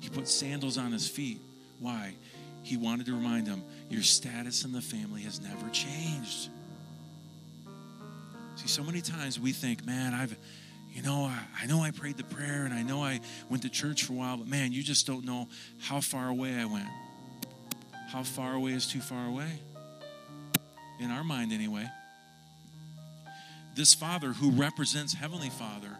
He 0.00 0.08
put 0.08 0.28
sandals 0.28 0.76
on 0.76 0.92
his 0.92 1.08
feet. 1.08 1.40
Why? 1.78 2.14
He 2.62 2.76
wanted 2.76 3.06
to 3.06 3.12
remind 3.12 3.46
him 3.46 3.62
your 3.88 4.02
status 4.02 4.64
in 4.64 4.72
the 4.72 4.80
family 4.80 5.22
has 5.22 5.40
never 5.40 5.68
changed. 5.70 6.50
See, 8.56 8.66
so 8.66 8.82
many 8.82 9.00
times 9.00 9.38
we 9.38 9.52
think, 9.52 9.86
man, 9.86 10.14
I've, 10.14 10.36
you 10.92 11.02
know, 11.02 11.24
I, 11.24 11.38
I 11.62 11.66
know 11.66 11.80
I 11.80 11.92
prayed 11.92 12.16
the 12.16 12.24
prayer 12.24 12.64
and 12.64 12.74
I 12.74 12.82
know 12.82 13.04
I 13.04 13.20
went 13.48 13.62
to 13.62 13.68
church 13.68 14.04
for 14.04 14.14
a 14.14 14.16
while, 14.16 14.36
but 14.36 14.48
man, 14.48 14.72
you 14.72 14.82
just 14.82 15.06
don't 15.06 15.24
know 15.24 15.48
how 15.78 16.00
far 16.00 16.28
away 16.28 16.54
I 16.56 16.64
went. 16.64 16.88
How 18.08 18.24
far 18.24 18.54
away 18.54 18.72
is 18.72 18.86
too 18.86 19.00
far 19.00 19.26
away? 19.26 19.60
In 21.00 21.10
our 21.10 21.24
mind 21.24 21.52
anyway. 21.52 21.86
This 23.74 23.94
father, 23.94 24.32
who 24.32 24.50
represents 24.52 25.12
Heavenly 25.12 25.50
Father, 25.50 25.90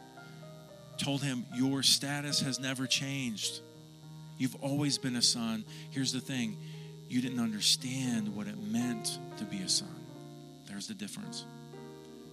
told 0.96 1.22
him, 1.22 1.44
Your 1.54 1.82
status 1.82 2.40
has 2.40 2.58
never 2.58 2.86
changed. 2.86 3.60
You've 4.38 4.56
always 4.62 4.98
been 4.98 5.16
a 5.16 5.22
son. 5.22 5.64
Here's 5.90 6.12
the 6.12 6.20
thing 6.20 6.56
you 7.08 7.20
didn't 7.20 7.40
understand 7.40 8.34
what 8.34 8.46
it 8.46 8.56
meant 8.58 9.18
to 9.38 9.44
be 9.44 9.58
a 9.58 9.68
son. 9.68 9.94
There's 10.66 10.88
the 10.88 10.94
difference. 10.94 11.44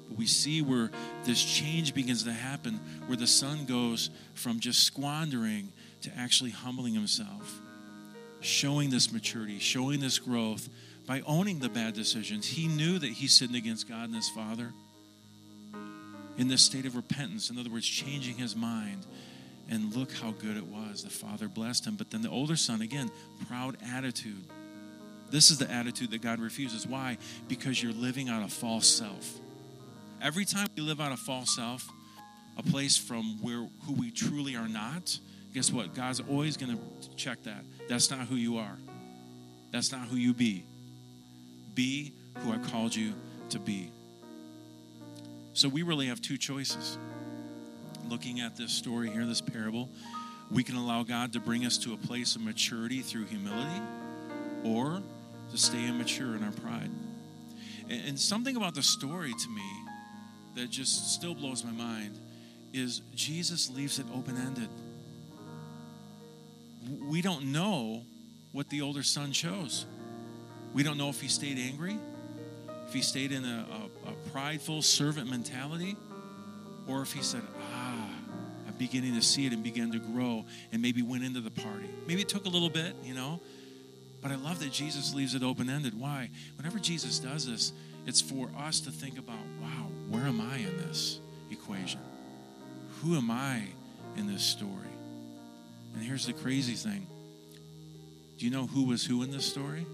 But 0.08 0.18
we 0.18 0.26
see 0.26 0.62
where 0.62 0.90
this 1.24 1.44
change 1.44 1.94
begins 1.94 2.24
to 2.24 2.34
happen, 2.34 2.80
where 3.06 3.18
the 3.18 3.28
son 3.28 3.66
goes 3.66 4.10
from 4.34 4.60
just 4.60 4.84
squandering 4.84 5.72
to 6.02 6.12
actually 6.18 6.52
humbling 6.52 6.94
himself, 6.94 7.62
showing 8.40 8.90
this 8.90 9.12
maturity, 9.12 9.60
showing 9.60 10.00
this 10.00 10.20
growth, 10.20 10.68
by 11.06 11.22
owning 11.26 11.60
the 11.60 11.70
bad 11.70 11.94
decisions. 11.94 12.48
He 12.48 12.68
knew 12.68 13.00
that 13.00 13.10
he 13.10 13.28
sinned 13.28 13.56
against 13.56 13.90
God 13.90 14.06
and 14.06 14.16
his 14.16 14.30
Father 14.30 14.72
in 16.38 16.48
this 16.48 16.62
state 16.62 16.86
of 16.86 16.96
repentance. 16.96 17.50
In 17.50 17.58
other 17.58 17.70
words, 17.70 17.88
changing 17.88 18.36
his 18.36 18.56
mind. 18.56 19.06
And 19.70 19.96
look 19.96 20.12
how 20.12 20.32
good 20.32 20.58
it 20.58 20.66
was. 20.66 21.04
The 21.04 21.10
Father 21.10 21.48
blessed 21.48 21.86
him. 21.88 21.96
But 21.96 22.12
then 22.12 22.22
the 22.22 22.30
older 22.30 22.56
son, 22.56 22.82
again, 22.82 23.10
proud 23.48 23.78
attitude. 23.94 24.44
This 25.30 25.52
is 25.52 25.58
the 25.58 25.70
attitude 25.72 26.12
that 26.12 26.22
God 26.22 26.40
refuses. 26.40 26.86
Why? 26.86 27.18
Because 27.48 27.82
you're 27.82 27.94
living 27.94 28.30
out 28.30 28.44
a 28.44 28.48
false 28.50 28.88
self. 28.88 29.40
Every 30.22 30.46
time 30.46 30.68
we 30.76 30.84
live 30.84 31.02
out 31.02 31.12
a 31.12 31.18
false 31.18 31.56
self, 31.56 31.90
a 32.58 32.64
place 32.64 32.98
from 32.98 33.42
where 33.42 33.68
who 33.86 33.94
we 33.94 34.12
truly 34.12 34.56
are 34.56 34.68
not, 34.68 35.18
guess 35.54 35.72
what? 35.72 35.96
God's 35.96 36.20
always 36.20 36.56
going 36.56 36.78
to 36.78 37.16
check 37.16 37.42
that. 37.44 37.64
That's 37.90 38.12
not 38.12 38.28
who 38.28 38.36
you 38.36 38.58
are. 38.58 38.78
That's 39.72 39.92
not 39.92 40.08
who 40.08 40.18
you 40.18 40.34
be. 40.34 40.66
Be 41.74 42.14
who 42.40 42.52
I 42.52 42.58
called 42.58 42.96
you 42.96 43.14
to 43.50 43.60
be. 43.60 43.92
So 45.54 45.70
we 45.70 45.84
really 45.84 46.08
have 46.08 46.22
two 46.22 46.38
choices. 46.38 46.98
Looking 48.10 48.42
at 48.42 48.58
this 48.58 48.72
story 48.72 49.10
here, 49.10 49.26
this 49.26 49.42
parable, 49.42 49.90
we 50.52 50.64
can 50.64 50.76
allow 50.76 51.04
God 51.04 51.34
to 51.34 51.40
bring 51.40 51.66
us 51.66 51.78
to 51.80 51.94
a 51.94 51.98
place 51.98 52.36
of 52.36 52.42
maturity 52.42 53.02
through 53.02 53.26
humility 53.26 53.82
or 54.64 55.02
to 55.52 55.58
stay 55.58 55.88
immature 55.88 56.36
in 56.36 56.44
our 56.44 56.52
pride. 56.52 56.90
And 57.90 58.20
something 58.20 58.56
about 58.56 58.76
the 58.76 58.84
story 58.84 59.34
to 59.34 59.50
me 59.50 59.70
that 60.56 60.70
just 60.70 61.14
still 61.14 61.36
blows 61.36 61.64
my 61.64 61.72
mind 61.72 62.18
is 62.74 63.02
Jesus 63.14 63.70
leaves 63.70 64.00
it 64.00 64.06
open 64.14 64.38
ended. 64.38 64.70
We 67.08 67.22
don't 67.22 67.52
know 67.52 68.04
what 68.52 68.70
the 68.70 68.82
older 68.82 69.04
son 69.04 69.32
chose. 69.32 69.86
We 70.74 70.84
don't 70.84 70.98
know 70.98 71.10
if 71.10 71.22
he 71.22 71.28
stayed 71.28 71.58
angry, 71.58 71.98
if 72.88 72.94
he 72.94 73.02
stayed 73.02 73.32
in 73.32 73.46
a, 73.46 73.66
a, 74.06 74.10
a 74.10 74.14
prideful 74.32 74.82
servant 74.82 75.30
mentality, 75.30 75.96
or 76.88 77.02
if 77.02 77.14
he 77.14 77.22
said, 77.22 77.42
Ah, 77.74 78.10
I'm 78.68 78.74
beginning 78.78 79.14
to 79.16 79.22
see 79.22 79.46
it 79.46 79.54
and 79.54 79.64
began 79.64 79.92
to 79.92 80.00
grow 80.00 80.46
and 80.72 80.82
maybe 80.82 81.02
went 81.02 81.24
into 81.24 81.42
the 81.42 81.52
party. 81.52 81.90
Maybe 82.08 82.22
it 82.22 82.30
took 82.30 82.46
a 82.46 82.50
little 82.50 82.70
bit, 82.70 82.96
you 83.04 83.14
know. 83.14 83.40
But 84.22 84.32
I 84.32 84.36
love 84.36 84.60
that 84.60 84.72
Jesus 84.72 85.14
leaves 85.14 85.36
it 85.36 85.44
open 85.44 85.70
ended. 85.70 86.00
Why? 86.00 86.30
Whenever 86.58 86.80
Jesus 86.80 87.20
does 87.20 87.46
this, 87.46 87.74
it's 88.06 88.22
for 88.22 88.50
us 88.58 88.80
to 88.82 88.92
think 88.92 89.20
about, 89.20 89.46
wow, 89.62 89.88
where 90.10 90.24
am 90.24 90.42
I 90.42 90.58
in 90.58 90.78
this 90.78 91.20
equation? 91.52 92.00
Who 93.02 93.16
am 93.16 93.30
I 93.30 93.64
in 94.16 94.28
this 94.28 94.44
story? 94.44 94.72
And 95.94 96.04
here's 96.04 96.26
the 96.26 96.34
crazy 96.34 96.74
thing 96.74 97.06
do 98.38 98.46
you 98.46 98.52
know 98.52 98.66
who 98.66 98.86
was 98.86 99.06
who 99.06 99.24
in 99.24 99.32
this 99.32 99.46
story? 99.46 99.86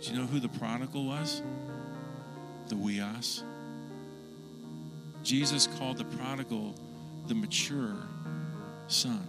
Do 0.00 0.10
you 0.12 0.18
know 0.18 0.26
who 0.26 0.40
the 0.40 0.48
prodigal 0.48 1.04
was? 1.06 1.42
The 2.68 2.74
huios. 2.74 3.42
Jesus 5.22 5.66
called 5.78 5.98
the 5.98 6.04
prodigal 6.04 6.74
the 7.26 7.34
mature 7.34 7.96
son. 8.86 9.26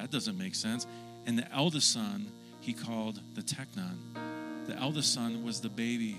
That 0.00 0.10
doesn't 0.10 0.38
make 0.38 0.54
sense. 0.54 0.86
And 1.26 1.38
the 1.38 1.46
eldest 1.52 1.92
son, 1.92 2.32
he 2.60 2.72
called 2.72 3.20
the 3.34 3.42
teknon. 3.42 3.98
The 4.66 4.74
eldest 4.76 5.12
son 5.12 5.44
was 5.44 5.60
the 5.60 5.68
baby, 5.68 6.16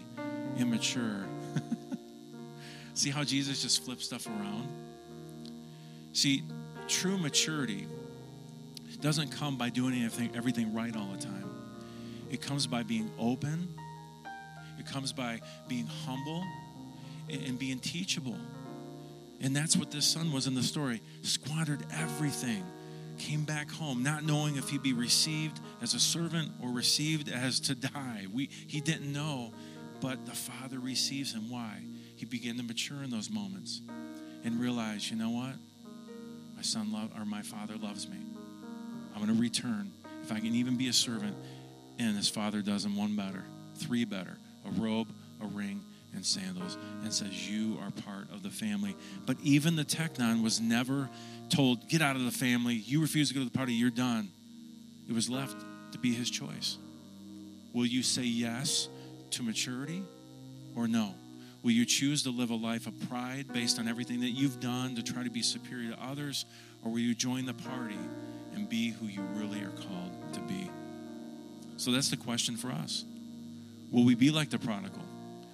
immature. 0.57 1.25
See 2.93 3.09
how 3.09 3.23
Jesus 3.23 3.63
just 3.63 3.83
flips 3.83 4.05
stuff 4.05 4.27
around? 4.27 4.67
See, 6.13 6.43
true 6.87 7.17
maturity 7.17 7.87
doesn't 9.01 9.29
come 9.29 9.57
by 9.57 9.69
doing 9.69 9.93
anything, 9.93 10.31
everything 10.35 10.73
right 10.73 10.95
all 10.95 11.07
the 11.07 11.21
time. 11.23 11.49
It 12.29 12.41
comes 12.41 12.67
by 12.67 12.83
being 12.83 13.11
open, 13.19 13.73
it 14.79 14.85
comes 14.85 15.11
by 15.11 15.41
being 15.67 15.87
humble 16.05 16.43
and, 17.29 17.43
and 17.43 17.59
being 17.59 17.79
teachable. 17.79 18.37
And 19.41 19.55
that's 19.55 19.75
what 19.75 19.91
this 19.91 20.05
son 20.05 20.31
was 20.31 20.47
in 20.47 20.53
the 20.53 20.63
story. 20.63 21.01
Squandered 21.23 21.83
everything, 21.91 22.63
came 23.17 23.43
back 23.43 23.71
home, 23.71 24.03
not 24.03 24.23
knowing 24.23 24.55
if 24.55 24.69
he'd 24.69 24.83
be 24.83 24.93
received 24.93 25.59
as 25.81 25.93
a 25.93 25.99
servant 25.99 26.51
or 26.61 26.69
received 26.69 27.27
as 27.29 27.59
to 27.61 27.75
die. 27.75 28.27
We, 28.31 28.49
he 28.67 28.81
didn't 28.81 29.11
know, 29.11 29.51
but 29.99 30.25
the 30.25 30.31
father 30.31 30.79
receives 30.79 31.33
him. 31.33 31.49
Why? 31.49 31.83
He 32.15 32.25
began 32.25 32.57
to 32.57 32.63
mature 32.63 33.01
in 33.03 33.09
those 33.09 33.31
moments 33.31 33.81
and 34.43 34.59
realize, 34.59 35.09
you 35.09 35.17
know 35.17 35.31
what? 35.31 35.55
My 36.55 36.61
son 36.61 36.91
love 36.91 37.09
or 37.17 37.25
my 37.25 37.41
father 37.41 37.75
loves 37.77 38.07
me. 38.07 38.17
I'm 39.13 39.23
going 39.23 39.35
to 39.35 39.41
return. 39.41 39.91
If 40.23 40.31
I 40.31 40.39
can 40.39 40.55
even 40.55 40.77
be 40.77 40.87
a 40.87 40.93
servant, 40.93 41.35
and 41.99 42.15
his 42.15 42.29
father 42.29 42.61
does 42.61 42.85
him 42.85 42.95
one 42.95 43.15
better, 43.15 43.43
three 43.75 44.05
better 44.05 44.37
a 44.65 44.79
robe, 44.79 45.07
a 45.41 45.47
ring, 45.47 45.81
and 46.13 46.25
sandals, 46.25 46.77
and 47.03 47.11
says, 47.11 47.49
You 47.49 47.79
are 47.81 47.91
part 47.91 48.31
of 48.31 48.43
the 48.43 48.49
family. 48.49 48.95
But 49.25 49.37
even 49.41 49.75
the 49.75 49.85
teknon 49.85 50.43
was 50.43 50.59
never 50.59 51.09
told, 51.49 51.87
Get 51.89 52.01
out 52.01 52.15
of 52.15 52.23
the 52.23 52.31
family. 52.31 52.75
You 52.75 53.01
refuse 53.01 53.29
to 53.29 53.33
go 53.33 53.39
to 53.39 53.45
the 53.45 53.57
party, 53.57 53.73
you're 53.73 53.89
done. 53.89 54.29
It 55.09 55.13
was 55.13 55.29
left 55.29 55.55
to 55.93 55.97
be 55.97 56.13
his 56.13 56.29
choice. 56.29 56.77
Will 57.73 57.85
you 57.85 58.03
say 58.03 58.23
yes 58.23 58.89
to 59.31 59.43
maturity 59.43 60.03
or 60.75 60.87
no? 60.87 61.15
Will 61.63 61.71
you 61.71 61.85
choose 61.85 62.23
to 62.23 62.31
live 62.31 62.49
a 62.49 62.55
life 62.55 62.87
of 62.87 63.09
pride 63.09 63.45
based 63.53 63.79
on 63.79 63.87
everything 63.87 64.21
that 64.21 64.31
you've 64.31 64.59
done 64.59 64.95
to 64.95 65.03
try 65.03 65.23
to 65.23 65.29
be 65.29 65.41
superior 65.41 65.91
to 65.91 66.03
others? 66.03 66.45
Or 66.83 66.91
will 66.91 66.99
you 66.99 67.13
join 67.13 67.45
the 67.45 67.53
party 67.53 67.99
and 68.53 68.69
be 68.69 68.91
who 68.91 69.07
you 69.07 69.21
really 69.33 69.61
are 69.61 69.69
called 69.71 70.33
to 70.33 70.39
be? 70.41 70.69
So 71.77 71.91
that's 71.91 72.09
the 72.09 72.17
question 72.17 72.57
for 72.57 72.69
us. 72.69 73.05
Will 73.91 74.03
we 74.03 74.15
be 74.15 74.31
like 74.31 74.49
the 74.49 74.59
prodigal 74.59 75.03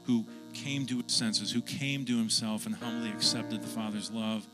who 0.05 0.25
came 0.53 0.85
to 0.87 1.01
his 1.01 1.13
senses, 1.13 1.51
who 1.51 1.61
came 1.61 2.05
to 2.05 2.17
himself 2.17 2.65
and 2.65 2.75
humbly 2.75 3.09
accepted 3.09 3.61
the 3.61 3.67
Father's 3.67 4.11
love? 4.11 4.47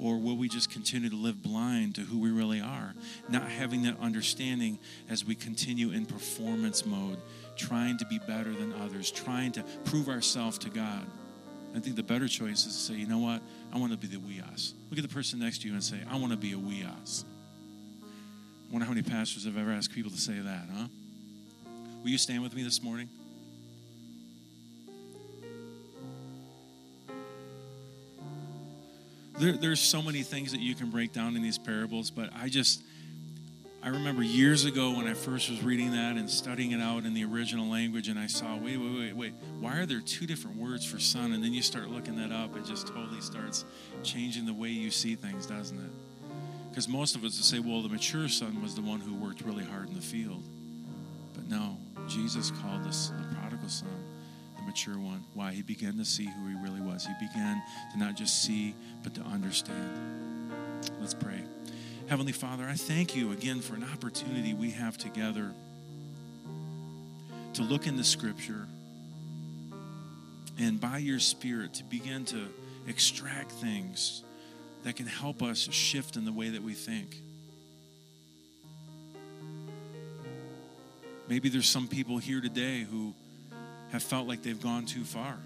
Or 0.00 0.16
will 0.16 0.36
we 0.36 0.48
just 0.48 0.70
continue 0.70 1.10
to 1.10 1.16
live 1.16 1.42
blind 1.42 1.96
to 1.96 2.02
who 2.02 2.20
we 2.20 2.30
really 2.30 2.60
are, 2.60 2.94
not 3.28 3.48
having 3.48 3.82
that 3.82 3.98
understanding 4.00 4.78
as 5.08 5.24
we 5.24 5.34
continue 5.34 5.90
in 5.90 6.06
performance 6.06 6.86
mode, 6.86 7.18
trying 7.56 7.98
to 7.98 8.06
be 8.06 8.20
better 8.20 8.54
than 8.54 8.72
others, 8.74 9.10
trying 9.10 9.50
to 9.52 9.64
prove 9.84 10.08
ourselves 10.08 10.56
to 10.58 10.70
God? 10.70 11.04
I 11.74 11.80
think 11.80 11.96
the 11.96 12.02
better 12.02 12.28
choice 12.28 12.64
is 12.64 12.74
to 12.74 12.80
say, 12.80 12.94
you 12.94 13.06
know 13.06 13.18
what? 13.18 13.42
I 13.72 13.78
want 13.78 13.92
to 13.92 13.98
be 13.98 14.06
the 14.06 14.18
huios. 14.18 14.74
Look 14.88 14.98
at 14.98 15.08
the 15.08 15.14
person 15.14 15.40
next 15.40 15.62
to 15.62 15.68
you 15.68 15.74
and 15.74 15.82
say, 15.82 15.98
I 16.08 16.16
want 16.16 16.32
to 16.32 16.38
be 16.38 16.52
a 16.52 16.56
huios. 16.56 17.24
I 17.24 17.37
wonder 18.70 18.84
how 18.84 18.92
many 18.92 19.02
pastors 19.02 19.44
have 19.44 19.56
ever 19.56 19.70
asked 19.70 19.92
people 19.92 20.10
to 20.10 20.18
say 20.18 20.38
that, 20.38 20.68
huh? 20.74 20.86
Will 22.02 22.10
you 22.10 22.18
stand 22.18 22.42
with 22.42 22.54
me 22.54 22.62
this 22.62 22.82
morning? 22.82 23.08
There, 29.38 29.52
there's 29.52 29.80
so 29.80 30.02
many 30.02 30.22
things 30.22 30.52
that 30.52 30.60
you 30.60 30.74
can 30.74 30.90
break 30.90 31.12
down 31.12 31.36
in 31.36 31.42
these 31.42 31.58
parables, 31.58 32.10
but 32.10 32.30
I 32.36 32.48
just, 32.48 32.82
I 33.82 33.88
remember 33.88 34.22
years 34.22 34.64
ago 34.64 34.96
when 34.96 35.06
I 35.06 35.14
first 35.14 35.48
was 35.48 35.62
reading 35.62 35.92
that 35.92 36.16
and 36.16 36.28
studying 36.28 36.72
it 36.72 36.80
out 36.80 37.04
in 37.04 37.14
the 37.14 37.24
original 37.24 37.66
language, 37.66 38.08
and 38.08 38.18
I 38.18 38.26
saw, 38.26 38.56
wait, 38.56 38.76
wait, 38.76 38.98
wait, 38.98 39.16
wait, 39.16 39.32
why 39.60 39.78
are 39.78 39.86
there 39.86 40.00
two 40.00 40.26
different 40.26 40.56
words 40.56 40.84
for 40.84 40.98
son? 40.98 41.32
And 41.32 41.42
then 41.42 41.54
you 41.54 41.62
start 41.62 41.88
looking 41.88 42.16
that 42.16 42.32
up, 42.32 42.56
it 42.56 42.64
just 42.64 42.88
totally 42.88 43.20
starts 43.20 43.64
changing 44.02 44.44
the 44.44 44.54
way 44.54 44.70
you 44.70 44.90
see 44.90 45.14
things, 45.14 45.46
doesn't 45.46 45.78
it? 45.78 46.07
Because 46.70 46.88
most 46.88 47.16
of 47.16 47.24
us 47.24 47.36
would 47.36 47.44
say, 47.44 47.58
well, 47.58 47.82
the 47.82 47.88
mature 47.88 48.28
son 48.28 48.62
was 48.62 48.74
the 48.74 48.82
one 48.82 49.00
who 49.00 49.14
worked 49.14 49.42
really 49.42 49.64
hard 49.64 49.88
in 49.88 49.94
the 49.94 50.00
field. 50.00 50.42
But 51.34 51.48
no, 51.48 51.76
Jesus 52.06 52.50
called 52.50 52.86
us 52.86 53.10
the 53.16 53.34
prodigal 53.34 53.68
son 53.68 53.88
the 54.58 54.62
mature 54.62 54.98
one. 54.98 55.24
Why? 55.34 55.52
He 55.52 55.62
began 55.62 55.96
to 55.98 56.04
see 56.04 56.26
who 56.26 56.48
he 56.48 56.54
really 56.54 56.80
was. 56.80 57.06
He 57.06 57.14
began 57.26 57.62
to 57.92 57.98
not 57.98 58.16
just 58.16 58.42
see, 58.42 58.74
but 59.02 59.14
to 59.14 59.22
understand. 59.22 60.52
Let's 61.00 61.14
pray. 61.14 61.40
Heavenly 62.08 62.32
Father, 62.32 62.64
I 62.64 62.74
thank 62.74 63.14
you 63.14 63.32
again 63.32 63.60
for 63.60 63.74
an 63.74 63.84
opportunity 63.84 64.54
we 64.54 64.70
have 64.70 64.98
together 64.98 65.52
to 67.54 67.62
look 67.62 67.86
in 67.86 67.96
the 67.96 68.04
scripture 68.04 68.66
and 70.58 70.80
by 70.80 70.98
your 70.98 71.20
Spirit 71.20 71.74
to 71.74 71.84
begin 71.84 72.24
to 72.26 72.48
extract 72.86 73.52
things 73.52 74.24
that 74.84 74.96
can 74.96 75.06
help 75.06 75.42
us 75.42 75.68
shift 75.72 76.16
in 76.16 76.24
the 76.24 76.32
way 76.32 76.50
that 76.50 76.62
we 76.62 76.72
think. 76.72 77.16
Maybe 81.28 81.48
there's 81.48 81.68
some 81.68 81.88
people 81.88 82.18
here 82.18 82.40
today 82.40 82.86
who 82.90 83.12
have 83.92 84.02
felt 84.02 84.26
like 84.26 84.42
they've 84.42 84.60
gone 84.60 84.86
too 84.86 85.04
far. 85.04 85.36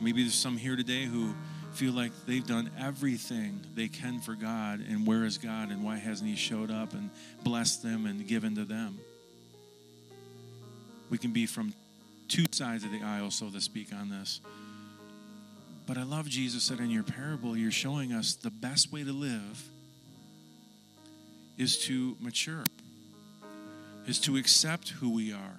Maybe 0.00 0.22
there's 0.22 0.34
some 0.34 0.56
here 0.56 0.76
today 0.76 1.04
who 1.04 1.34
feel 1.72 1.92
like 1.92 2.12
they've 2.26 2.46
done 2.46 2.70
everything 2.78 3.60
they 3.74 3.88
can 3.88 4.20
for 4.20 4.34
God, 4.34 4.80
and 4.88 5.06
where 5.06 5.24
is 5.24 5.38
God, 5.38 5.70
and 5.70 5.82
why 5.82 5.96
hasn't 5.96 6.28
He 6.30 6.36
showed 6.36 6.70
up 6.70 6.92
and 6.92 7.10
blessed 7.42 7.82
them 7.82 8.06
and 8.06 8.26
given 8.26 8.54
to 8.54 8.64
them? 8.64 8.98
We 11.10 11.18
can 11.18 11.32
be 11.32 11.46
from 11.46 11.74
two 12.28 12.44
sides 12.52 12.84
of 12.84 12.92
the 12.92 13.02
aisle, 13.02 13.30
so 13.30 13.50
to 13.50 13.60
speak, 13.60 13.92
on 13.92 14.08
this. 14.08 14.40
But 15.86 15.98
I 15.98 16.02
love 16.02 16.28
Jesus 16.28 16.68
that 16.68 16.80
in 16.80 16.90
your 16.90 17.02
parable, 17.02 17.56
you're 17.56 17.70
showing 17.70 18.12
us 18.12 18.34
the 18.34 18.50
best 18.50 18.92
way 18.92 19.04
to 19.04 19.12
live 19.12 19.68
is 21.58 21.78
to 21.86 22.16
mature, 22.20 22.64
is 24.06 24.18
to 24.20 24.36
accept 24.36 24.88
who 24.90 25.10
we 25.10 25.32
are, 25.32 25.58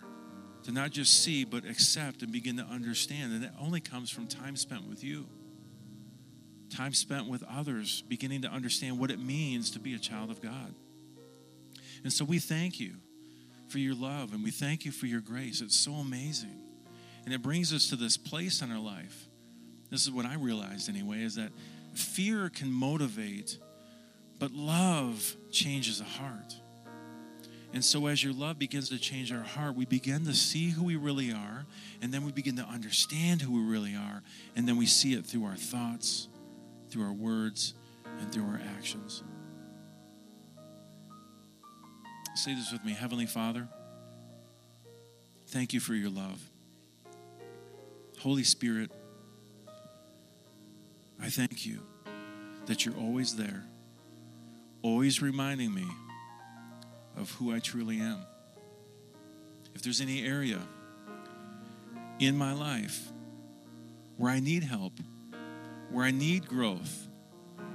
to 0.64 0.72
not 0.72 0.92
just 0.92 1.24
see, 1.24 1.46
but 1.46 1.64
accept 1.66 2.22
and 2.22 2.32
begin 2.32 2.58
to 2.58 2.64
understand. 2.64 3.34
And 3.34 3.44
that 3.44 3.54
only 3.62 3.80
comes 3.80 4.10
from 4.10 4.28
time 4.28 4.56
spent 4.56 4.90
with 4.90 5.04
you, 5.04 5.26
time 6.76 6.94
spent 6.94 7.28
with 7.28 7.44
others, 7.44 8.04
beginning 8.08 8.42
to 8.42 8.50
understand 8.50 9.00
what 9.00 9.12
it 9.12 9.20
means 9.20 9.72
to 9.72 9.80
be 9.80 9.94
a 9.94 10.00
child 10.00 10.32
of 10.32 10.42
God. 10.42 10.74
And 12.04 12.12
so 12.12 12.26
we 12.26 12.40
thank 12.40 12.80
you 12.80 12.96
for 13.68 13.80
your 13.80 13.96
love 13.96 14.34
and 14.34 14.44
we 14.44 14.52
thank 14.52 14.86
you 14.86 14.92
for 14.92 15.06
your 15.06 15.22
grace. 15.22 15.62
It's 15.62 15.78
so 15.78 15.94
amazing. 15.94 16.60
And 17.26 17.34
it 17.34 17.42
brings 17.42 17.74
us 17.74 17.90
to 17.90 17.96
this 17.96 18.18
place 18.18 18.62
in 18.62 18.72
our 18.72 18.80
life. 18.80 19.28
This 19.90 20.04
is 20.04 20.12
what 20.12 20.26
I 20.26 20.36
realized 20.36 20.90
anyway 20.90 21.24
is 21.24 21.36
that 21.36 21.52
fear 21.94 22.50
can 22.50 22.72
motivate, 22.72 23.58
but 24.40 24.52
love 24.52 25.36
changes 25.52 26.02
a 26.02 26.04
heart. 26.04 26.56
And 27.74 27.84
so, 27.84 28.08
as 28.08 28.24
your 28.24 28.34
love 28.34 28.58
begins 28.58 28.90
to 28.90 28.98
change 28.98 29.34
our 29.34 29.44
heart, 29.44 29.76
we 29.76 29.86
begin 29.86 30.24
to 30.26 30.34
see 30.34 30.70
who 30.70 30.84
we 30.84 30.96
really 30.96 31.32
are, 31.32 31.66
and 32.02 32.14
then 32.14 32.24
we 32.24 32.32
begin 32.32 32.56
to 32.56 32.64
understand 32.64 33.42
who 33.42 33.52
we 33.52 33.70
really 33.70 33.96
are, 33.96 34.24
and 34.56 34.66
then 34.66 34.78
we 34.78 34.86
see 34.86 35.14
it 35.14 35.26
through 35.26 35.44
our 35.44 35.58
thoughts, 35.58 36.30
through 36.90 37.04
our 37.04 37.12
words, 37.12 37.74
and 38.20 38.32
through 38.32 38.46
our 38.46 38.62
actions. 38.78 39.24
Say 42.36 42.56
this 42.56 42.72
with 42.72 42.86
me 42.86 42.94
Heavenly 42.94 43.26
Father, 43.26 43.68
thank 45.48 45.74
you 45.74 45.82
for 45.82 45.94
your 45.94 46.10
love. 46.10 46.42
Holy 48.20 48.44
Spirit, 48.44 48.90
I 51.22 51.30
thank 51.30 51.66
you 51.66 51.80
that 52.66 52.86
you're 52.86 52.98
always 52.98 53.36
there, 53.36 53.64
always 54.82 55.22
reminding 55.22 55.74
me 55.74 55.86
of 57.18 57.32
who 57.32 57.54
I 57.54 57.60
truly 57.60 58.00
am. 58.00 58.20
If 59.74 59.82
there's 59.82 60.02
any 60.02 60.26
area 60.26 60.60
in 62.20 62.38
my 62.38 62.54
life 62.54 63.12
where 64.18 64.32
I 64.32 64.40
need 64.40 64.64
help, 64.64 64.94
where 65.90 66.06
I 66.06 66.12
need 66.12 66.48
growth, 66.48 67.08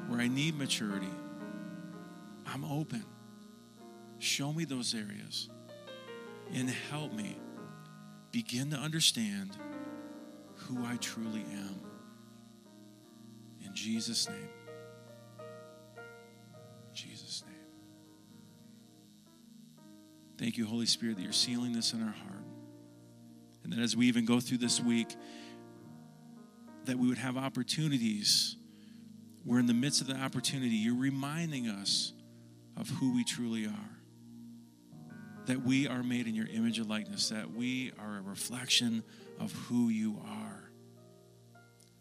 where 0.08 0.20
I 0.20 0.28
need 0.28 0.58
maturity, 0.58 1.10
I'm 2.46 2.64
open. 2.64 3.04
Show 4.18 4.52
me 4.52 4.64
those 4.64 4.94
areas 4.94 5.48
and 6.52 6.68
help 6.68 7.12
me 7.12 7.36
begin 8.32 8.70
to 8.70 8.76
understand 8.76 9.56
who 10.56 10.84
I 10.84 10.96
truly 10.96 11.44
am. 11.52 11.89
Jesus' 13.80 14.28
name. 14.28 14.48
In 16.88 16.94
Jesus' 16.94 17.42
name. 17.46 17.56
Thank 20.36 20.58
you, 20.58 20.66
Holy 20.66 20.84
Spirit, 20.84 21.16
that 21.16 21.22
you're 21.22 21.32
sealing 21.32 21.72
this 21.72 21.94
in 21.94 22.02
our 22.02 22.12
heart. 22.12 22.44
And 23.64 23.72
that 23.72 23.80
as 23.80 23.96
we 23.96 24.06
even 24.06 24.26
go 24.26 24.38
through 24.38 24.58
this 24.58 24.80
week, 24.80 25.16
that 26.84 26.98
we 26.98 27.08
would 27.08 27.16
have 27.16 27.38
opportunities 27.38 28.56
We're 29.44 29.58
in 29.58 29.66
the 29.66 29.74
midst 29.74 30.00
of 30.00 30.06
the 30.06 30.16
opportunity, 30.16 30.76
you're 30.76 30.94
reminding 30.94 31.68
us 31.68 32.12
of 32.76 32.88
who 32.88 33.14
we 33.14 33.24
truly 33.24 33.66
are. 33.66 33.96
That 35.46 35.62
we 35.62 35.88
are 35.88 36.02
made 36.02 36.26
in 36.26 36.34
your 36.34 36.46
image 36.46 36.78
and 36.78 36.88
likeness, 36.88 37.30
that 37.30 37.52
we 37.52 37.92
are 37.98 38.18
a 38.18 38.22
reflection 38.22 39.02
of 39.38 39.52
who 39.52 39.88
you 39.88 40.20
are. 40.26 40.70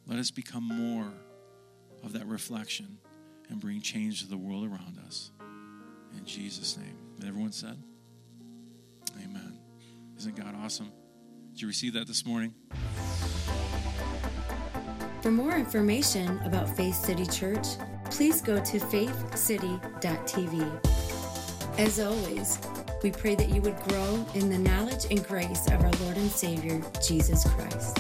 Let 0.06 0.20
us 0.20 0.32
become 0.32 0.64
more 0.64 1.12
of 2.04 2.14
that 2.14 2.28
reflection 2.28 2.98
and 3.50 3.60
bring 3.60 3.82
change 3.82 4.22
to 4.22 4.28
the 4.28 4.38
world 4.38 4.66
around 4.66 4.98
us. 5.06 5.32
In 6.18 6.26
Jesus' 6.26 6.78
name. 6.78 6.98
And 7.18 7.28
everyone 7.28 7.52
said, 7.52 7.78
Amen. 9.24 9.60
Isn't 10.18 10.36
God 10.36 10.56
awesome? 10.64 10.92
Did 11.52 11.62
you 11.62 11.68
receive 11.68 11.94
that 11.94 12.08
this 12.08 12.26
morning? 12.26 12.54
For 15.22 15.32
more 15.32 15.56
information 15.56 16.40
about 16.46 16.70
Faith 16.70 16.96
City 16.96 17.26
Church, 17.26 17.68
please 18.06 18.42
go 18.42 18.64
to 18.64 18.80
faithcity.tv. 18.80 20.90
As 21.78 22.00
always, 22.00 22.60
we 23.04 23.12
pray 23.12 23.36
that 23.36 23.50
you 23.50 23.62
would 23.62 23.78
grow 23.84 24.26
in 24.34 24.50
the 24.50 24.58
knowledge 24.58 25.06
and 25.12 25.26
grace 25.26 25.68
of 25.68 25.84
our 25.84 25.92
Lord 26.04 26.18
and 26.18 26.32
Savior, 26.32 26.82
Jesus 27.06 27.44
Christ. 27.54 27.98